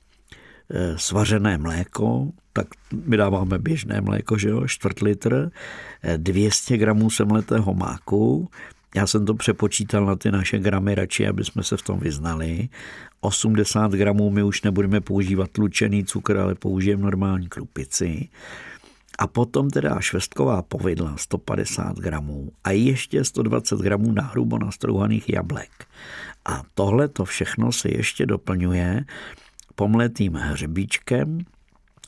svařené 0.97 1.59
mléko, 1.59 2.29
tak 2.53 2.67
my 3.07 3.17
dáváme 3.17 3.59
běžné 3.59 4.01
mléko, 4.01 4.39
že 4.39 4.49
jo, 4.49 4.67
čtvrt 4.67 5.01
litr, 5.01 5.51
200 6.17 6.77
gramů 6.77 7.11
semletého 7.11 7.75
máku, 7.75 8.51
já 8.95 9.07
jsem 9.07 9.27
to 9.27 9.35
přepočítal 9.35 10.07
na 10.07 10.17
ty 10.17 10.31
naše 10.31 10.59
gramy 10.59 10.95
radši, 10.95 11.29
aby 11.29 11.45
jsme 11.45 11.63
se 11.63 11.77
v 11.77 11.83
tom 11.83 11.99
vyznali. 11.99 12.69
80 13.21 13.93
gramů 13.93 14.31
my 14.31 14.43
už 14.43 14.63
nebudeme 14.63 15.01
používat 15.01 15.51
tlučený 15.51 16.05
cukr, 16.05 16.37
ale 16.37 16.55
použijeme 16.55 17.03
normální 17.03 17.49
krupici. 17.49 18.29
A 19.19 19.27
potom 19.27 19.71
teda 19.71 20.01
švestková 20.01 20.63
povidla 20.63 21.17
150 21.17 21.97
gramů 21.97 22.53
a 22.65 22.71
ještě 22.71 23.25
120 23.25 23.81
gramů 23.81 24.13
nahrubo 24.13 24.59
nastrouhaných 24.59 25.29
jablek. 25.29 25.71
A 26.45 26.63
tohle 26.75 27.09
to 27.09 27.25
všechno 27.25 27.73
se 27.73 27.89
ještě 27.91 28.27
doplňuje 28.27 29.05
pomletým 29.75 30.35
hřebíčkem, 30.35 31.39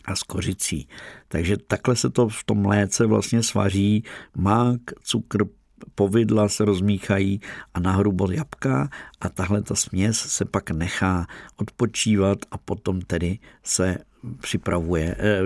a 0.05 0.16
s 0.16 0.22
kořicí. 0.22 0.88
Takže 1.29 1.57
takhle 1.57 1.96
se 1.96 2.11
to 2.11 2.29
v 2.29 2.44
tom 2.44 2.59
mléce 2.59 3.07
vlastně 3.07 3.42
svaří 3.42 4.05
mák, 4.37 4.81
cukr, 5.03 5.44
povidla 5.94 6.48
se 6.48 6.64
rozmíchají 6.64 7.40
a 7.74 7.81
nahrubo 7.81 8.31
jabka 8.31 8.88
a 9.20 9.29
tahle 9.29 9.62
ta 9.62 9.74
směs 9.74 10.18
se 10.18 10.44
pak 10.44 10.70
nechá 10.70 11.27
odpočívat 11.57 12.38
a 12.50 12.59
potom 12.59 13.00
tedy 13.00 13.38
se 13.62 13.98
připravuje, 14.40 15.16
eh, 15.18 15.40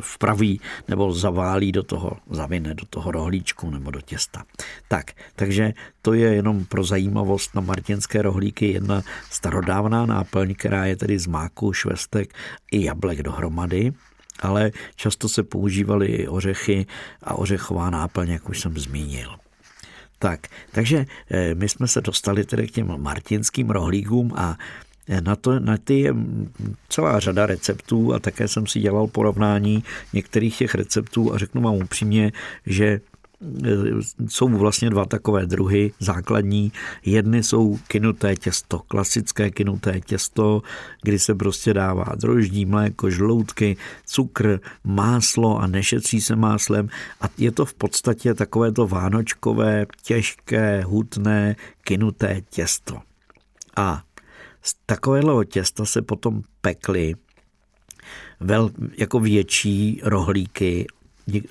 vpraví 0.00 0.60
nebo 0.88 1.12
zaválí 1.12 1.72
do 1.72 1.82
toho, 1.82 2.16
zavine 2.30 2.74
do 2.74 2.86
toho 2.90 3.10
rohlíčku 3.10 3.70
nebo 3.70 3.90
do 3.90 4.00
těsta. 4.00 4.44
Tak, 4.88 5.12
takže 5.36 5.72
to 6.02 6.12
je 6.12 6.34
jenom 6.34 6.64
pro 6.64 6.84
zajímavost 6.84 7.54
na 7.54 7.60
martinské 7.60 8.22
rohlíky 8.22 8.72
jedna 8.72 9.02
starodávná 9.30 10.06
náplň, 10.06 10.54
která 10.54 10.84
je 10.84 10.96
tedy 10.96 11.18
z 11.18 11.26
máku, 11.26 11.72
švestek 11.72 12.34
i 12.72 12.84
jablek 12.84 13.22
dohromady 13.22 13.92
ale 14.40 14.70
často 14.96 15.28
se 15.28 15.42
používaly 15.42 16.06
i 16.06 16.28
ořechy 16.28 16.86
a 17.22 17.34
ořechová 17.34 17.90
náplň, 17.90 18.30
jak 18.30 18.48
už 18.48 18.60
jsem 18.60 18.78
zmínil. 18.78 19.30
Tak, 20.18 20.48
takže 20.72 21.06
eh, 21.30 21.54
my 21.54 21.68
jsme 21.68 21.88
se 21.88 22.00
dostali 22.00 22.44
tedy 22.44 22.66
k 22.66 22.70
těm 22.70 23.02
martinským 23.02 23.70
rohlíkům 23.70 24.32
a 24.36 24.56
na, 25.20 25.36
to, 25.36 25.60
na 25.60 25.76
ty 25.76 26.00
je 26.00 26.14
celá 26.88 27.20
řada 27.20 27.46
receptů 27.46 28.14
a 28.14 28.18
také 28.18 28.48
jsem 28.48 28.66
si 28.66 28.80
dělal 28.80 29.06
porovnání 29.06 29.84
některých 30.12 30.58
těch 30.58 30.74
receptů 30.74 31.34
a 31.34 31.38
řeknu 31.38 31.62
vám 31.62 31.74
upřímně, 31.74 32.32
že 32.66 33.00
jsou 34.28 34.48
vlastně 34.48 34.90
dva 34.90 35.04
takové 35.04 35.46
druhy 35.46 35.92
základní. 36.00 36.72
Jedny 37.04 37.42
jsou 37.42 37.78
kinuté 37.88 38.36
těsto, 38.36 38.78
klasické 38.78 39.50
kinuté 39.50 40.00
těsto, 40.00 40.62
kdy 41.02 41.18
se 41.18 41.34
prostě 41.34 41.74
dává 41.74 42.04
droždí, 42.16 42.64
mléko, 42.64 43.10
žloutky, 43.10 43.76
cukr, 44.06 44.60
máslo 44.84 45.58
a 45.58 45.66
nešetří 45.66 46.20
se 46.20 46.36
máslem 46.36 46.88
a 47.20 47.28
je 47.38 47.50
to 47.50 47.64
v 47.64 47.74
podstatě 47.74 48.34
takové 48.34 48.72
to 48.72 48.86
vánočkové, 48.86 49.86
těžké, 50.02 50.82
hutné, 50.86 51.56
kinuté 51.82 52.40
těsto. 52.50 52.98
A 53.76 54.02
z 54.64 54.74
takového 54.86 55.44
těsta 55.44 55.84
se 55.84 56.02
potom 56.02 56.42
pekly 56.60 57.14
vel, 58.40 58.70
jako 58.98 59.20
větší 59.20 60.00
rohlíky 60.04 60.86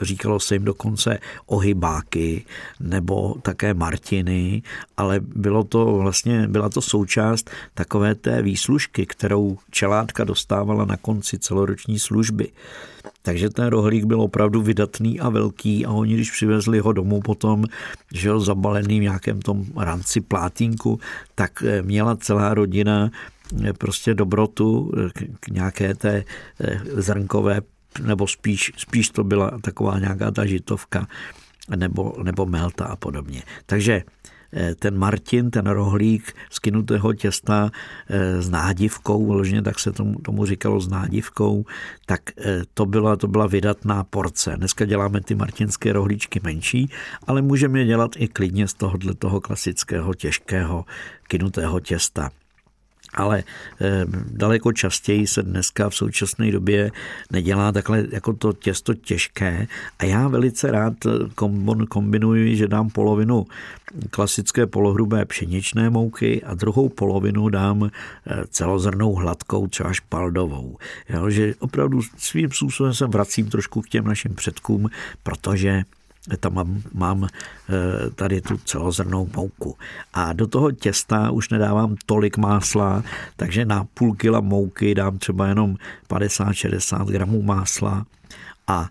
říkalo 0.01 0.39
se 0.39 0.55
jim 0.55 0.65
dokonce 0.65 1.19
ohybáky 1.45 2.45
nebo 2.79 3.36
také 3.41 3.73
martiny, 3.73 4.62
ale 4.97 5.19
bylo 5.19 5.63
to 5.63 5.86
vlastně, 5.86 6.47
byla 6.47 6.69
to 6.69 6.81
součást 6.81 7.49
takové 7.73 8.15
té 8.15 8.41
výslužky, 8.41 9.05
kterou 9.05 9.57
čeládka 9.71 10.23
dostávala 10.23 10.86
na 10.86 10.97
konci 10.97 11.39
celoroční 11.39 11.99
služby. 11.99 12.51
Takže 13.21 13.49
ten 13.49 13.67
rohlík 13.67 14.05
byl 14.05 14.21
opravdu 14.21 14.62
vydatný 14.62 15.19
a 15.19 15.29
velký 15.29 15.86
a 15.86 15.91
oni, 15.91 16.13
když 16.13 16.31
přivezli 16.31 16.79
ho 16.79 16.93
domů 16.93 17.21
potom, 17.21 17.65
že 18.13 18.29
ho 18.29 18.39
zabalený 18.39 18.99
v 18.99 19.03
nějakém 19.03 19.41
tom 19.41 19.65
ranci 19.77 20.21
plátínku, 20.21 20.99
tak 21.36 21.63
eh, 21.63 21.81
měla 21.81 22.15
celá 22.15 22.53
rodina 22.53 23.12
eh, 23.63 23.73
prostě 23.73 24.13
dobrotu 24.13 24.91
k 25.39 25.47
nějaké 25.47 25.95
té 25.95 26.23
eh, 26.59 26.81
zrnkové 26.86 27.62
nebo 27.99 28.27
spíš, 28.27 28.71
spíš 28.77 29.10
to 29.10 29.23
byla 29.23 29.51
taková 29.62 29.99
nějaká 29.99 30.32
ta 30.32 30.45
žitovka 30.45 31.08
nebo, 31.75 32.13
nebo 32.23 32.45
melta 32.45 32.86
a 32.86 32.95
podobně. 32.95 33.43
Takže 33.65 34.03
eh, 34.53 34.75
ten 34.75 34.97
Martin, 34.97 35.51
ten 35.51 35.65
rohlík 35.65 36.34
z 36.49 36.60
kynutého 36.60 37.13
těsta 37.13 37.71
eh, 38.10 38.41
s 38.41 38.49
nádivkou, 38.49 39.27
vložně 39.27 39.62
tak 39.62 39.79
se 39.79 39.91
tomu, 39.91 40.19
tomu 40.19 40.45
říkalo 40.45 40.79
s 40.79 40.88
nádivkou, 40.88 41.65
tak 42.06 42.21
eh, 42.38 42.62
to 42.73 42.86
byla, 42.86 43.15
to 43.15 43.27
byla 43.27 43.47
vydatná 43.47 44.03
porce. 44.03 44.53
Dneska 44.58 44.86
děláme 44.86 45.21
ty 45.21 45.36
martinské 45.36 45.93
rohlíčky 45.93 46.39
menší, 46.43 46.89
ale 47.27 47.41
můžeme 47.41 47.79
je 47.79 47.86
dělat 47.86 48.12
i 48.15 48.27
klidně 48.27 48.67
z 48.67 48.73
tohohle 48.73 49.13
toho 49.13 49.41
klasického 49.41 50.13
těžkého 50.13 50.86
kynutého 51.27 51.79
těsta 51.79 52.29
ale 53.15 53.43
eh, 53.82 54.06
daleko 54.32 54.71
častěji 54.71 55.28
se 55.28 55.43
dneska 55.43 55.89
v 55.89 55.95
současné 55.95 56.52
době 56.52 56.91
nedělá 57.32 57.71
takhle 57.71 58.06
jako 58.12 58.34
to 58.34 58.54
těsto 58.54 58.93
těžké 58.93 59.67
a 59.99 60.06
já 60.06 60.28
velice 60.28 60.71
rád 60.71 60.93
kombinuji, 61.89 62.56
že 62.56 62.67
dám 62.67 62.89
polovinu 62.89 63.45
klasické 64.10 64.67
polohrubé 64.67 65.26
pšeničné 65.26 65.89
mouky 65.89 66.43
a 66.43 66.54
druhou 66.54 66.89
polovinu 66.89 67.49
dám 67.49 67.84
eh, 67.84 68.43
celozrnou 68.49 69.13
hladkou, 69.13 69.67
třeba 69.67 69.93
špaldovou. 69.93 70.78
Jo, 71.10 71.30
že 71.30 71.54
opravdu 71.60 72.02
svým 72.17 72.52
způsobem 72.52 72.93
se 72.93 73.08
vracím 73.08 73.49
trošku 73.49 73.82
k 73.82 73.89
těm 73.89 74.06
našim 74.06 74.36
předkům, 74.36 74.89
protože 75.23 75.84
tam 76.39 76.53
mám, 76.53 76.81
mám 76.93 77.23
eh, 77.23 78.09
tady 78.15 78.41
tu 78.41 78.57
celozrnou 78.57 79.29
mouku. 79.36 79.77
A 80.13 80.33
do 80.33 80.47
toho 80.47 80.71
těsta 80.71 81.31
už 81.31 81.49
nedávám 81.49 81.95
tolik 82.05 82.38
másla, 82.38 83.03
takže 83.36 83.65
na 83.65 83.83
půl 83.93 84.15
kila 84.15 84.39
mouky 84.39 84.95
dám 84.95 85.17
třeba 85.17 85.47
jenom 85.47 85.75
50-60 86.09 87.05
gramů 87.05 87.41
másla 87.41 88.05
a 88.67 88.89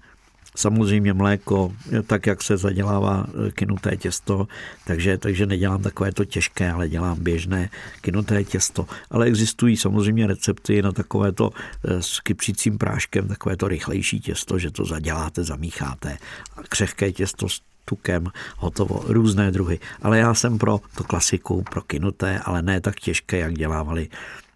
Samozřejmě 0.56 1.12
mléko, 1.12 1.72
tak 2.06 2.26
jak 2.26 2.42
se 2.42 2.56
zadělává 2.56 3.26
eh, 3.26 3.50
kynuté 3.50 3.96
těsto, 3.96 4.48
takže, 4.84 5.18
takže 5.18 5.46
nedělám 5.46 5.82
takové 5.82 6.12
to 6.12 6.24
těžké, 6.24 6.70
ale 6.70 6.88
dělám 6.88 7.18
běžné 7.20 7.70
kynuté 8.00 8.44
těsto. 8.44 8.86
Ale 9.10 9.26
existují 9.26 9.76
samozřejmě 9.76 10.26
recepty 10.26 10.82
na 10.82 10.92
takové 10.92 11.32
to 11.32 11.50
eh, 11.84 12.02
s 12.02 12.20
kypřícím 12.20 12.78
práškem, 12.78 13.28
takové 13.28 13.56
to 13.56 13.68
rychlejší 13.68 14.20
těsto, 14.20 14.58
že 14.58 14.70
to 14.70 14.84
zaděláte, 14.84 15.44
zamícháte. 15.44 16.18
A 16.56 16.62
křehké 16.68 17.12
těsto 17.12 17.48
s 17.48 17.60
tukem, 17.84 18.26
hotovo, 18.58 19.04
různé 19.06 19.50
druhy. 19.50 19.78
Ale 20.02 20.18
já 20.18 20.34
jsem 20.34 20.58
pro 20.58 20.80
to 20.96 21.04
klasiku, 21.04 21.64
pro 21.70 21.82
kynuté, 21.82 22.38
ale 22.38 22.62
ne 22.62 22.80
tak 22.80 23.00
těžké, 23.00 23.38
jak 23.38 23.54
dělávali 23.54 24.08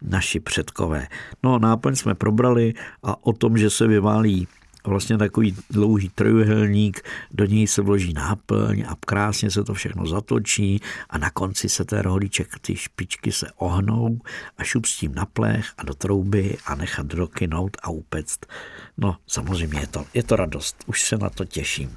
naši 0.03 0.41
předkové. 0.41 1.09
No, 1.43 1.59
náplň 1.59 1.97
jsme 1.97 2.15
probrali 2.15 2.75
a 3.03 3.27
o 3.27 3.33
tom, 3.33 3.59
že 3.59 3.71
se 3.71 3.87
vyválí 3.87 4.49
vlastně 4.87 5.19
takový 5.19 5.57
dlouhý 5.71 6.09
trojuhelník, 6.09 7.03
do 7.31 7.45
něj 7.45 7.67
se 7.67 7.83
vloží 7.83 8.13
náplň 8.13 8.85
a 8.89 8.97
krásně 9.07 9.51
se 9.51 9.65
to 9.65 9.75
všechno 9.75 10.07
zatočí 10.07 10.81
a 11.11 11.19
na 11.19 11.31
konci 11.31 11.69
se 11.69 11.85
ten 11.85 11.99
rohlíček, 11.99 12.59
ty 12.61 12.77
špičky 12.77 13.33
se 13.33 13.47
ohnou 13.57 14.19
a 14.59 14.65
šup 14.65 14.87
s 14.87 14.97
tím 14.97 15.15
na 15.15 15.27
plech 15.27 15.73
a 15.79 15.85
do 15.85 15.95
trouby 15.95 16.57
a 16.67 16.75
nechat 16.75 17.07
dokynout 17.07 17.77
a 17.83 17.91
upect. 17.91 18.47
No 18.99 19.17
samozřejmě 19.27 19.81
je 19.81 19.87
to, 19.87 20.05
je 20.15 20.23
to 20.23 20.37
radost, 20.37 20.85
už 20.87 21.03
se 21.03 21.17
na 21.17 21.31
to 21.31 21.45
těším. 21.45 21.97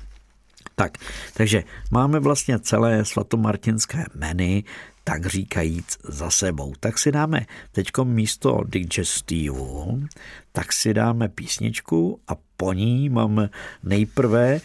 Tak, 0.76 0.98
takže 1.34 1.64
máme 1.92 2.20
vlastně 2.20 2.60
celé 2.60 3.06
svatomartinské 3.06 4.06
menu, 4.16 4.64
tak 5.10 5.26
říkajíc 5.26 5.98
za 6.04 6.30
sebou. 6.30 6.74
Tak 6.80 6.98
si 6.98 7.12
dáme 7.12 7.46
teď 7.72 7.88
místo 8.04 8.62
digestivu, 8.66 10.04
tak 10.52 10.74
si 10.74 10.94
dáme 10.94 11.30
písničku 11.30 12.20
a 12.28 12.34
po 12.58 12.74
ní 12.74 13.10
mám 13.10 13.50
nejprve, 13.84 14.56
eh, 14.56 14.62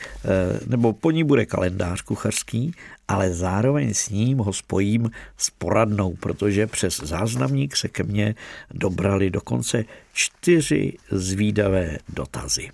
nebo 0.67 0.93
po 0.93 1.11
ní 1.11 1.25
bude 1.25 1.47
kalendář 1.47 2.01
kuchařský, 2.01 2.75
ale 3.09 3.33
zároveň 3.33 3.95
s 3.95 4.09
ním 4.09 4.39
ho 4.39 4.53
spojím 4.53 5.11
s 5.37 5.51
poradnou, 5.51 6.17
protože 6.21 6.67
přes 6.67 6.97
záznamník 6.97 7.77
se 7.77 7.89
ke 7.89 8.03
mně 8.03 8.35
dobrali 8.71 9.31
dokonce 9.31 9.85
čtyři 10.13 10.93
zvídavé 11.11 11.99
dotazy. 12.09 12.69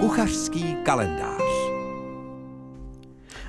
Kuchařský 0.00 0.76
kalendář 0.84 1.47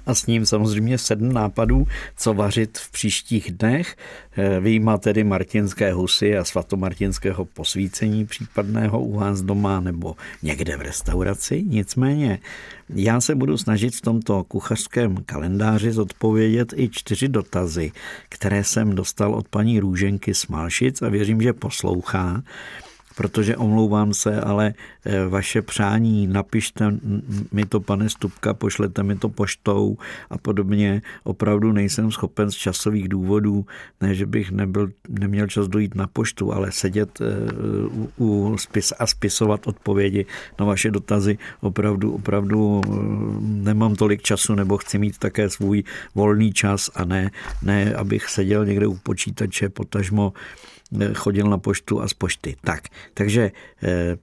a 0.09 0.13
s 0.15 0.25
ním 0.25 0.45
samozřejmě 0.45 0.97
sedm 0.97 1.33
nápadů, 1.33 1.87
co 2.17 2.33
vařit 2.33 2.77
v 2.77 2.91
příštích 2.91 3.51
dnech. 3.51 3.95
Eh, 4.37 4.59
Výjima 4.59 4.97
tedy 4.97 5.23
martinské 5.23 5.93
husy 5.93 6.37
a 6.37 6.43
svatomartinského 6.43 7.45
posvícení 7.45 8.25
případného 8.25 9.01
u 9.01 9.19
vás 9.19 9.41
doma 9.41 9.79
nebo 9.79 10.15
někde 10.43 10.77
v 10.77 10.81
restauraci. 10.81 11.63
Nicméně 11.67 12.39
já 12.89 13.21
se 13.21 13.35
budu 13.35 13.57
snažit 13.57 13.95
v 13.95 14.01
tomto 14.01 14.43
kuchařském 14.43 15.17
kalendáři 15.25 15.91
zodpovědět 15.91 16.73
i 16.75 16.89
čtyři 16.89 17.27
dotazy, 17.27 17.91
které 18.29 18.63
jsem 18.63 18.95
dostal 18.95 19.35
od 19.35 19.47
paní 19.47 19.79
Růženky 19.79 20.33
Smalšic 20.33 21.01
a 21.01 21.09
věřím, 21.09 21.41
že 21.41 21.53
poslouchá 21.53 22.43
protože 23.19 23.57
omlouvám 23.57 24.13
se, 24.13 24.41
ale 24.41 24.73
eh, 25.05 25.27
vaše 25.27 25.61
přání, 25.61 26.27
napište 26.27 26.95
mi 27.51 27.65
to, 27.65 27.79
pane 27.79 28.09
Stupka, 28.09 28.53
pošlete 28.53 29.03
mi 29.03 29.15
to 29.15 29.29
poštou 29.29 29.97
a 30.29 30.37
podobně. 30.37 31.01
Opravdu 31.23 31.71
nejsem 31.71 32.11
schopen 32.11 32.51
z 32.51 32.55
časových 32.55 33.07
důvodů, 33.09 33.65
ne, 34.01 34.15
že 34.15 34.25
bych 34.25 34.51
nebyl, 34.51 34.89
neměl 35.09 35.47
čas 35.47 35.67
dojít 35.67 35.95
na 35.95 36.07
poštu, 36.07 36.53
ale 36.53 36.71
sedět 36.71 37.19
eh, 37.21 37.25
u, 37.91 38.07
u 38.17 38.57
spis 38.57 38.93
a 38.99 39.07
spisovat 39.07 39.67
odpovědi 39.67 40.25
na 40.59 40.65
vaše 40.65 40.91
dotazy. 40.91 41.37
Opravdu, 41.61 42.13
opravdu 42.13 42.81
eh, 42.87 42.89
nemám 43.41 43.95
tolik 43.95 44.21
času, 44.21 44.55
nebo 44.55 44.77
chci 44.77 44.97
mít 44.97 45.17
také 45.17 45.49
svůj 45.49 45.83
volný 46.15 46.53
čas 46.53 46.89
a 46.95 47.05
ne, 47.05 47.31
ne 47.63 47.93
abych 47.93 48.29
seděl 48.29 48.65
někde 48.65 48.87
u 48.87 48.95
počítače, 48.95 49.69
potažmo 49.69 50.33
chodil 51.13 51.49
na 51.49 51.57
poštu 51.57 52.01
a 52.01 52.07
z 52.07 52.13
pošty. 52.13 52.55
Tak, 52.61 52.83
takže 53.13 53.51
eh, 53.83 54.17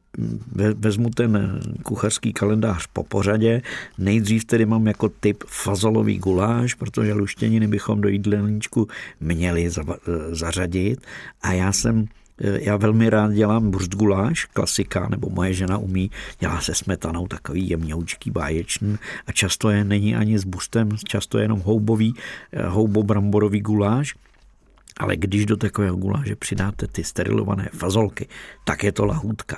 vezmu 0.74 1.10
ten 1.10 1.60
kuchařský 1.82 2.32
kalendář 2.32 2.86
po 2.92 3.02
pořadě. 3.02 3.62
Nejdřív 3.98 4.44
tedy 4.44 4.66
mám 4.66 4.86
jako 4.86 5.08
typ 5.08 5.44
fazolový 5.46 6.18
guláš, 6.18 6.74
protože 6.74 7.12
luštěniny 7.12 7.66
bychom 7.66 8.00
do 8.00 8.08
jídelníčku 8.08 8.88
měli 9.20 9.70
eh, 9.78 9.92
zařadit. 10.30 11.00
A 11.42 11.52
já 11.52 11.72
jsem 11.72 12.04
eh, 12.40 12.58
já 12.62 12.76
velmi 12.76 13.10
rád 13.10 13.32
dělám 13.32 13.70
burst 13.70 13.94
guláš, 13.94 14.44
klasika, 14.44 15.08
nebo 15.08 15.30
moje 15.30 15.54
žena 15.54 15.78
umí, 15.78 16.10
dělá 16.38 16.60
se 16.60 16.74
smetanou 16.74 17.26
takový 17.26 17.68
jemňoučký, 17.68 18.30
báječný 18.30 18.96
a 19.26 19.32
často 19.32 19.70
je 19.70 19.84
není 19.84 20.16
ani 20.16 20.38
s 20.38 20.44
bustem, 20.44 20.88
často 21.04 21.38
je 21.38 21.44
jenom 21.44 21.60
houbový, 21.60 22.14
houbo-bramborový 22.68 23.60
guláš 23.60 24.14
ale 24.96 25.16
když 25.16 25.46
do 25.46 25.56
takového 25.56 25.96
guláže 25.96 26.36
přidáte 26.36 26.86
ty 26.86 27.04
sterilované 27.04 27.68
fazolky, 27.72 28.28
tak 28.64 28.84
je 28.84 28.92
to 28.92 29.04
lahůdka. 29.04 29.56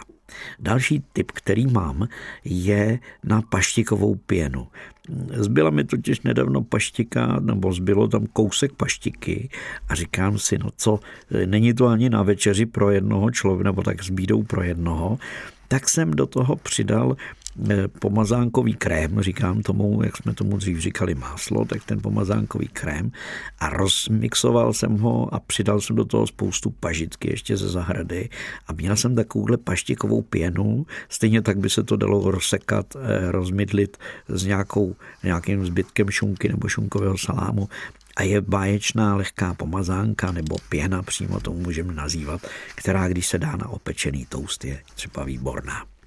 Další 0.59 1.05
tip, 1.12 1.33
který 1.33 1.66
mám, 1.66 2.09
je 2.44 2.98
na 3.24 3.42
paštikovou 3.42 4.14
pěnu. 4.14 4.68
Zbyla 5.33 5.70
mi 5.70 5.85
totiž 5.85 6.20
nedávno 6.20 6.62
paštika, 6.62 7.40
nebo 7.40 7.72
zbylo 7.72 8.09
tam 8.09 8.27
kousek 8.27 8.72
paštiky 8.72 9.48
a 9.88 9.94
říkám 9.94 10.38
si, 10.38 10.59
no 10.59 10.70
co, 10.77 11.01
není 11.46 11.74
to 11.74 11.87
ani 11.87 12.11
na 12.11 12.22
večeři 12.22 12.66
pro 12.66 12.90
jednoho 12.90 13.31
člověka, 13.31 13.64
nebo 13.64 13.83
tak 13.83 14.05
s 14.05 14.11
bídou 14.11 14.42
pro 14.42 14.62
jednoho, 14.62 15.18
tak 15.68 15.88
jsem 15.88 16.11
do 16.11 16.27
toho 16.27 16.57
přidal 16.57 17.16
pomazánkový 17.99 18.75
krém, 18.75 19.21
říkám 19.21 19.62
tomu, 19.62 20.03
jak 20.03 20.16
jsme 20.16 20.35
tomu 20.35 20.57
dřív 20.57 20.79
říkali 20.79 21.14
máslo, 21.14 21.64
tak 21.64 21.85
ten 21.85 22.01
pomazánkový 22.01 22.68
krém. 22.68 23.12
A 23.59 23.68
rozmixoval 23.68 24.73
jsem 24.73 24.99
ho 24.99 25.35
a 25.35 25.40
přidal 25.40 25.81
jsem 25.81 25.97
do 25.97 26.05
toho 26.05 26.27
spoustu 26.27 26.71
pažitky 26.71 27.31
ještě 27.31 27.57
ze 27.57 27.68
zahrady. 27.68 28.29
A 28.66 28.73
měl 28.73 28.97
jsem 28.97 29.14
takovouhle 29.14 29.57
paštikovou 29.57 30.23
pěnu, 30.23 30.87
stejně 31.09 31.42
tak 31.42 31.59
by 31.59 31.71
se 31.71 31.83
to 31.83 31.97
dalo 31.97 32.31
rozsekat, 32.31 32.87
eh, 32.97 33.33
rozmydlit 33.33 33.97
s 34.29 34.44
nějakou, 34.44 34.97
nějakým 35.23 35.66
zbytkem 35.66 36.11
šunky 36.11 36.49
nebo 36.49 36.68
šunkového 36.68 37.18
salámu. 37.18 37.68
A 38.16 38.23
je 38.23 38.40
báječná 38.40 39.16
lehká 39.16 39.55
pomazánka 39.55 40.33
nebo 40.33 40.57
pěna, 40.68 41.03
přímo 41.03 41.40
tomu 41.40 41.59
můžeme 41.59 41.94
nazývat, 41.94 42.47
která 42.75 43.09
když 43.09 43.27
se 43.27 43.38
dá 43.38 43.57
na 43.57 43.68
opečený 43.68 44.27
toast 44.27 44.64
je 44.64 44.81
třeba 44.94 45.25
výborná. 45.25 45.97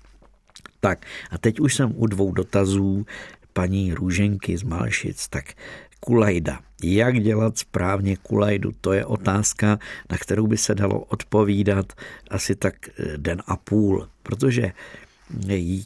Tak 0.82 1.06
a 1.32 1.38
teď 1.38 1.60
už 1.60 1.76
jsem 1.76 1.94
u 1.96 2.08
dvou 2.08 2.32
dotazů 2.32 3.06
paní 3.54 3.94
Růženky 3.94 4.58
z 4.58 4.64
Malšic, 4.64 5.28
tak 5.28 5.54
kulajda. 6.00 6.60
Jak 6.84 7.20
dělat 7.20 7.58
správně 7.58 8.18
kulajdu? 8.18 8.72
To 8.82 8.94
je 8.94 9.06
otázka, 9.06 9.80
na 10.10 10.18
kterou 10.18 10.48
by 10.48 10.58
se 10.58 10.76
dalo 10.76 11.00
odpovídat 11.00 11.94
asi 12.30 12.56
tak 12.56 12.74
eh, 12.90 13.18
den 13.18 13.42
a 13.48 13.56
půl, 13.56 14.08
protože 14.24 14.72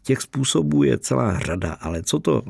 Těch 0.03 0.21
způsobů 0.21 0.83
je 0.83 0.97
celá 0.97 1.39
řada, 1.39 1.73
ale 1.73 2.03
co 2.03 2.19
to 2.19 2.41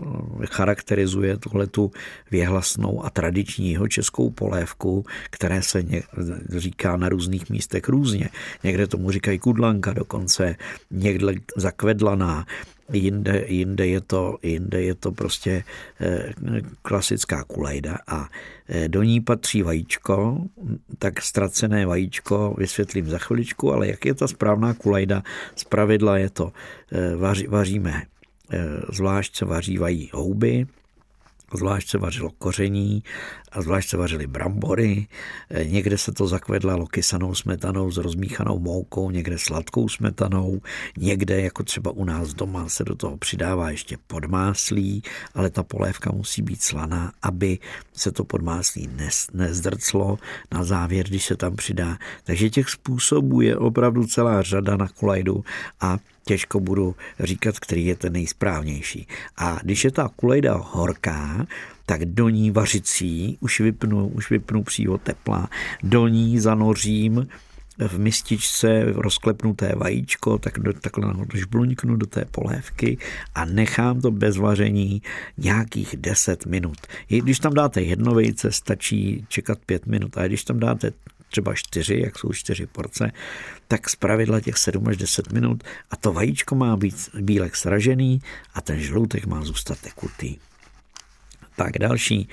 charakterizuje 0.45 1.37
tuhle 1.37 1.67
tu 1.67 1.91
věhlasnou 2.31 3.05
a 3.05 3.09
tradiční 3.09 3.77
českou 3.87 4.29
polévku, 4.29 5.05
které 5.29 5.61
se 5.61 5.83
ně, 5.83 6.03
říká 6.57 6.97
na 6.97 7.09
různých 7.09 7.49
místech 7.49 7.89
různě. 7.89 8.29
Někde 8.63 8.87
tomu 8.87 9.11
říkají 9.11 9.39
kudlanka 9.39 9.93
dokonce, 9.93 10.55
někde 10.91 11.33
zakvedlaná, 11.57 12.45
jinde, 12.93 13.45
jinde, 13.47 13.87
je 13.87 14.01
to, 14.01 14.37
jinde 14.43 14.81
je 14.81 14.95
to 14.95 15.11
prostě 15.11 15.63
eh, 15.99 16.33
klasická 16.81 17.43
kulejda 17.43 17.97
a 18.07 18.29
eh, 18.67 18.87
do 18.87 19.03
ní 19.03 19.21
patří 19.21 19.61
vajíčko, 19.61 20.41
tak 20.99 21.21
ztracené 21.21 21.85
vajíčko 21.85 22.55
vysvětlím 22.57 23.09
za 23.09 23.17
chviličku, 23.17 23.73
ale 23.73 23.87
jak 23.87 24.05
je 24.05 24.13
ta 24.13 24.27
správná 24.27 24.73
kulejda, 24.73 25.23
z 25.55 25.63
pravidla 25.63 26.17
je 26.17 26.29
to, 26.29 26.51
eh, 26.91 27.15
vaří, 27.15 27.47
vaříme, 27.47 28.03
zvlášť 28.89 29.35
se 29.35 29.45
vařívají 29.45 30.09
houby, 30.13 30.65
Zvlášť 31.53 31.89
se 31.89 31.97
vařilo 31.97 32.29
koření 32.29 33.03
a 33.55 33.61
zvlášť 33.61 33.89
se 33.89 33.97
vařily 33.97 34.27
brambory. 34.27 35.07
Eh, 35.49 35.65
někde 35.65 35.97
se 35.97 36.11
to 36.11 36.27
zakvedlalo 36.27 36.87
kysanou 36.87 37.35
smetanou 37.35 37.91
s 37.91 37.97
rozmíchanou 37.97 38.59
moukou, 38.59 39.11
někde 39.11 39.37
sladkou 39.37 39.89
smetanou, 39.89 40.61
někde, 40.97 41.41
jako 41.41 41.63
třeba 41.63 41.91
u 41.91 42.05
nás 42.05 42.33
doma, 42.33 42.69
se 42.69 42.83
do 42.83 42.95
toho 42.95 43.17
přidává 43.17 43.69
ještě 43.69 43.97
podmáslí, 44.07 45.03
ale 45.33 45.49
ta 45.49 45.63
polévka 45.63 46.11
musí 46.11 46.41
být 46.41 46.63
slaná, 46.63 47.11
aby 47.21 47.59
se 47.93 48.11
to 48.11 48.23
podmáslí 48.23 48.89
nezdrclo 49.33 50.17
na 50.51 50.63
závěr, 50.63 51.05
když 51.05 51.25
se 51.25 51.35
tam 51.35 51.55
přidá. 51.55 51.97
Takže 52.23 52.49
těch 52.49 52.69
způsobů 52.69 53.41
je 53.41 53.57
opravdu 53.57 54.07
celá 54.07 54.41
řada 54.41 54.77
na 54.77 54.87
kulajdu 54.87 55.43
a 55.81 55.97
těžko 56.25 56.59
budu 56.59 56.95
říkat, 57.19 57.59
který 57.59 57.85
je 57.85 57.95
ten 57.95 58.13
nejsprávnější. 58.13 59.07
A 59.37 59.59
když 59.63 59.83
je 59.83 59.91
ta 59.91 60.09
kulejda 60.15 60.53
horká, 60.53 61.45
tak 61.85 62.05
do 62.05 62.29
ní 62.29 62.51
vařicí, 62.51 63.37
už 63.39 63.59
vypnu, 63.59 64.07
už 64.07 64.29
vypnu 64.29 64.63
přívod 64.63 65.01
tepla, 65.01 65.49
do 65.83 66.07
ní 66.07 66.39
zanořím 66.39 67.27
v 67.77 67.99
mističce 67.99 68.83
rozklepnuté 68.85 69.73
vajíčko, 69.75 70.37
tak 70.37 70.59
do, 70.59 70.73
takhle 70.73 71.13
ho 71.13 71.25
žbluňknu 71.33 71.95
do 71.95 72.05
té 72.05 72.25
polévky 72.25 72.97
a 73.35 73.45
nechám 73.45 74.01
to 74.01 74.11
bez 74.11 74.37
vaření 74.37 75.01
nějakých 75.37 75.95
10 75.97 76.45
minut. 76.45 76.77
I 77.09 77.21
když 77.21 77.39
tam 77.39 77.53
dáte 77.53 77.81
jedno 77.81 78.13
vejce, 78.13 78.51
stačí 78.51 79.25
čekat 79.29 79.59
5 79.65 79.85
minut, 79.85 80.17
a 80.17 80.27
když 80.27 80.43
tam 80.43 80.59
dáte 80.59 80.91
třeba 81.29 81.53
čtyři, 81.53 82.01
jak 82.03 82.19
jsou 82.19 82.33
čtyři 82.33 82.67
porce, 82.67 83.11
tak 83.67 83.89
z 83.89 83.95
pravidla 83.95 84.39
těch 84.39 84.57
7 84.57 84.87
až 84.87 84.97
10 84.97 85.31
minut 85.31 85.63
a 85.91 85.95
to 85.95 86.13
vajíčko 86.13 86.55
má 86.55 86.77
být 86.77 87.09
bílek 87.21 87.55
sražený 87.55 88.21
a 88.53 88.61
ten 88.61 88.79
žloutek 88.79 89.25
má 89.25 89.43
zůstat 89.43 89.79
tekutý. 89.79 90.37
Tak 91.55 91.77
další 91.79 92.29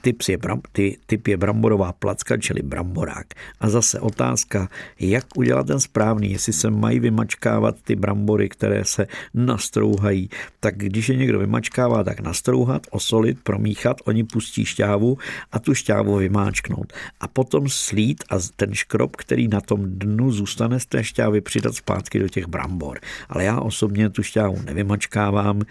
typ 0.00 0.22
je, 0.28 0.38
ty, 0.72 0.98
typ 1.06 1.28
je 1.28 1.36
bramborová 1.36 1.92
placka, 1.92 2.36
čili 2.36 2.62
bramborák. 2.62 3.26
A 3.60 3.70
zase 3.70 4.00
otázka, 4.00 4.68
jak 5.00 5.24
udělat 5.36 5.66
ten 5.66 5.80
správný, 5.80 6.32
jestli 6.32 6.52
se 6.52 6.70
mají 6.70 7.00
vymačkávat 7.00 7.76
ty 7.84 7.96
brambory, 7.96 8.48
které 8.48 8.84
se 8.84 9.06
nastrouhají. 9.34 10.30
Tak 10.60 10.76
když 10.76 11.08
je 11.08 11.16
někdo 11.16 11.38
vymačkává, 11.38 12.04
tak 12.04 12.20
nastrouhat, 12.20 12.86
osolit, 12.90 13.38
promíchat, 13.42 13.96
oni 14.04 14.24
pustí 14.24 14.64
šťávu 14.64 15.18
a 15.52 15.58
tu 15.58 15.74
šťávu 15.74 16.16
vymáčknout. 16.16 16.92
A 17.20 17.28
potom 17.28 17.68
slít 17.68 18.24
a 18.30 18.36
ten 18.56 18.74
škrob, 18.74 19.16
který 19.16 19.48
na 19.48 19.60
tom 19.60 19.80
dnu 19.84 20.32
zůstane 20.32 20.80
z 20.80 20.86
té 20.86 21.04
šťávy, 21.04 21.40
přidat 21.40 21.74
zpátky 21.74 22.18
do 22.18 22.28
těch 22.28 22.46
brambor. 22.46 23.00
Ale 23.28 23.44
já 23.44 23.60
osobně 23.60 24.10
tu 24.10 24.22
šťávu 24.22 24.58
nevymačkávám, 24.64 25.62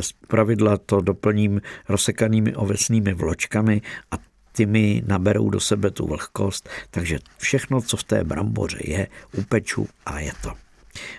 z 0.00 0.12
pravidla 0.12 0.76
to 0.76 1.00
doplním 1.00 1.60
rozsekat 1.88 2.24
sekanými 2.24 2.54
ovesnými 2.54 3.14
vločkami 3.44 3.82
a 4.10 4.16
ty 4.52 4.66
mi 4.66 5.02
naberou 5.06 5.50
do 5.50 5.60
sebe 5.60 5.90
tu 5.90 6.06
vlhkost, 6.06 6.68
takže 6.90 7.18
všechno, 7.38 7.80
co 7.80 7.96
v 7.96 8.04
té 8.04 8.24
bramboře 8.24 8.78
je, 8.84 9.08
upeču 9.36 9.88
a 10.06 10.18
je 10.20 10.32
to. 10.42 10.52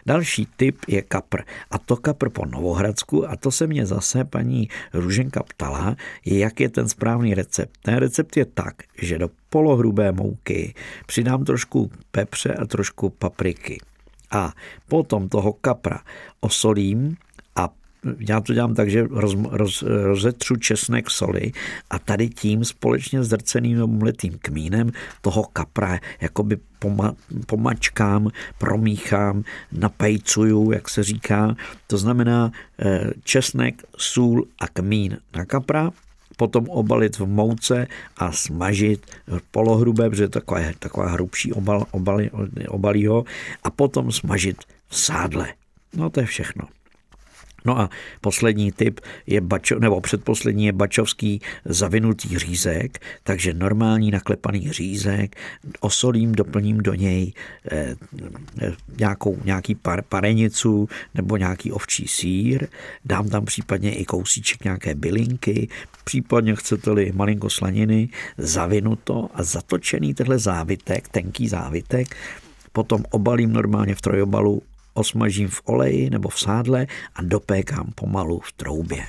Další 0.05 0.47
typ 0.55 0.77
je 0.87 1.01
kapr. 1.01 1.41
A 1.71 1.77
to 1.77 1.97
kapr 1.97 2.29
po 2.29 2.45
Novohradsku 2.45 3.29
a 3.29 3.35
to 3.35 3.51
se 3.51 3.67
mě 3.67 3.85
zase 3.85 4.23
paní 4.23 4.69
Ruženka 4.93 5.43
ptala, 5.43 5.95
jak 6.25 6.59
je 6.59 6.69
ten 6.69 6.89
správný 6.89 7.33
recept. 7.33 7.77
Ten 7.81 7.95
recept 7.95 8.37
je 8.37 8.45
tak, 8.45 8.83
že 8.97 9.17
do 9.17 9.29
polohrubé 9.49 10.11
mouky 10.11 10.73
přidám 11.05 11.45
trošku 11.45 11.91
pepře 12.11 12.53
a 12.53 12.65
trošku 12.65 13.09
papriky. 13.09 13.77
A 14.31 14.53
potom 14.87 15.29
toho 15.29 15.53
kapra 15.53 15.99
osolím 16.39 17.17
já 18.19 18.41
to 18.41 18.53
dělám 18.53 18.75
tak, 18.75 18.89
že 18.89 19.07
roz, 19.09 19.35
roz, 19.49 19.83
rozetřu 19.87 20.55
česnek 20.55 21.09
soli 21.09 21.51
a 21.89 21.99
tady 21.99 22.29
tím 22.29 22.65
společně 22.65 23.23
s 23.23 23.29
drceným 23.29 23.87
mletým 23.87 24.37
kmínem 24.41 24.91
toho 25.21 25.43
kapra 25.43 25.99
jakoby 26.21 26.57
poma, 26.79 27.15
pomačkám, 27.45 28.29
promíchám, 28.57 29.43
napejcuju, 29.71 30.71
jak 30.71 30.89
se 30.89 31.03
říká. 31.03 31.55
To 31.87 31.97
znamená 31.97 32.51
eh, 32.79 33.11
česnek, 33.23 33.83
sůl 33.97 34.47
a 34.59 34.67
kmín 34.67 35.17
na 35.35 35.45
kapra, 35.45 35.91
potom 36.37 36.69
obalit 36.69 37.19
v 37.19 37.25
mouce 37.25 37.87
a 38.17 38.31
smažit 38.31 39.05
polohrubé, 39.51 40.09
protože 40.09 40.27
taková, 40.27 40.59
taková 40.79 41.07
hrubší 41.07 41.53
obal, 41.53 41.85
obal, 41.91 42.21
obalí 42.67 43.07
ho, 43.07 43.23
a 43.63 43.69
potom 43.69 44.11
smažit 44.11 44.57
v 44.87 44.97
sádle. 44.97 45.53
No 45.95 46.09
to 46.09 46.19
je 46.19 46.25
všechno. 46.25 46.74
No 47.65 47.79
a 47.79 47.89
poslední 48.21 48.71
typ 48.71 48.99
je 49.27 49.41
bačo, 49.41 49.79
nebo 49.79 50.01
předposlední 50.01 50.65
je 50.65 50.73
bačovský 50.73 51.41
zavinutý 51.65 52.37
řízek, 52.39 52.99
takže 53.23 53.53
normální 53.53 54.11
naklepaný 54.11 54.71
řízek, 54.71 55.35
osolím, 55.79 56.31
doplním 56.31 56.77
do 56.77 56.93
něj 56.93 57.33
eh, 57.71 57.95
nějakou, 58.97 59.37
nějaký 59.45 59.75
par, 59.75 60.01
parenicu 60.01 60.89
nebo 61.13 61.37
nějaký 61.37 61.71
ovčí 61.71 62.07
sír, 62.07 62.67
dám 63.05 63.29
tam 63.29 63.45
případně 63.45 63.95
i 63.95 64.05
kousíček 64.05 64.63
nějaké 64.63 64.95
bylinky, 64.95 65.67
případně 66.03 66.55
chcete-li 66.55 67.11
malinko 67.15 67.49
slaniny, 67.49 68.09
zavinuto 68.37 69.29
a 69.33 69.43
zatočený 69.43 70.13
tenhle 70.13 70.39
závitek, 70.39 71.07
tenký 71.07 71.47
závitek, 71.47 72.15
potom 72.71 73.03
obalím 73.11 73.53
normálně 73.53 73.95
v 73.95 74.01
trojobalu 74.01 74.61
osmažím 74.95 75.47
v 75.47 75.61
oleji 75.65 76.09
nebo 76.09 76.29
v 76.29 76.39
sádle 76.39 76.87
a 77.15 77.21
dopékám 77.21 77.91
pomalu 77.95 78.39
v 78.39 78.51
troubě. 78.51 79.05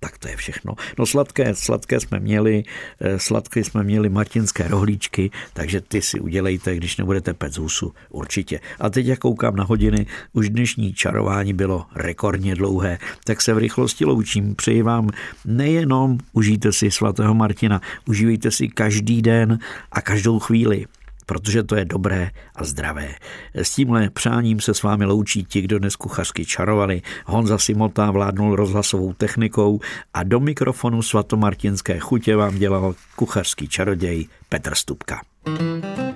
Tak 0.00 0.18
to 0.18 0.28
je 0.28 0.36
všechno. 0.36 0.74
No 0.98 1.06
sladké, 1.06 1.54
sladké 1.54 2.00
jsme 2.00 2.20
měli, 2.20 2.64
eh, 3.00 3.18
sladké 3.18 3.64
jsme 3.64 3.82
měli 3.82 4.08
martinské 4.08 4.68
rohlíčky, 4.68 5.30
takže 5.52 5.80
ty 5.80 6.02
si 6.02 6.20
udělejte, 6.20 6.76
když 6.76 6.96
nebudete 6.96 7.34
pec 7.34 7.58
husu, 7.58 7.94
určitě. 8.10 8.60
A 8.80 8.90
teď, 8.90 9.06
jak 9.06 9.18
koukám 9.18 9.56
na 9.56 9.64
hodiny, 9.64 10.06
už 10.32 10.48
dnešní 10.50 10.94
čarování 10.94 11.52
bylo 11.52 11.86
rekordně 11.94 12.54
dlouhé, 12.54 12.98
tak 13.24 13.42
se 13.42 13.54
v 13.54 13.58
rychlosti 13.58 14.04
loučím. 14.04 14.54
Přeji 14.54 14.82
vám 14.82 15.10
nejenom 15.44 16.18
užijte 16.32 16.72
si 16.72 16.90
svatého 16.90 17.34
Martina, 17.34 17.80
užívejte 18.06 18.50
si 18.50 18.68
každý 18.68 19.22
den 19.22 19.58
a 19.92 20.00
každou 20.00 20.38
chvíli 20.38 20.86
protože 21.26 21.62
to 21.62 21.76
je 21.76 21.84
dobré 21.84 22.30
a 22.54 22.64
zdravé. 22.64 23.14
S 23.54 23.74
tímhle 23.74 24.10
přáním 24.10 24.60
se 24.60 24.74
s 24.74 24.82
vámi 24.82 25.04
loučí 25.04 25.44
ti, 25.44 25.60
kdo 25.60 25.78
dnes 25.78 25.96
kuchařky 25.96 26.44
čarovali. 26.44 27.02
Honza 27.26 27.58
Simota 27.58 28.10
vládnul 28.10 28.56
rozhlasovou 28.56 29.12
technikou 29.12 29.80
a 30.14 30.22
do 30.22 30.40
mikrofonu 30.40 31.02
svatomartinské 31.02 31.98
chutě 31.98 32.36
vám 32.36 32.58
dělal 32.58 32.94
kuchařský 33.16 33.68
čaroděj 33.68 34.26
Petr 34.48 34.74
Stupka. 34.74 35.20
thank 35.46 35.98
you 35.98 36.15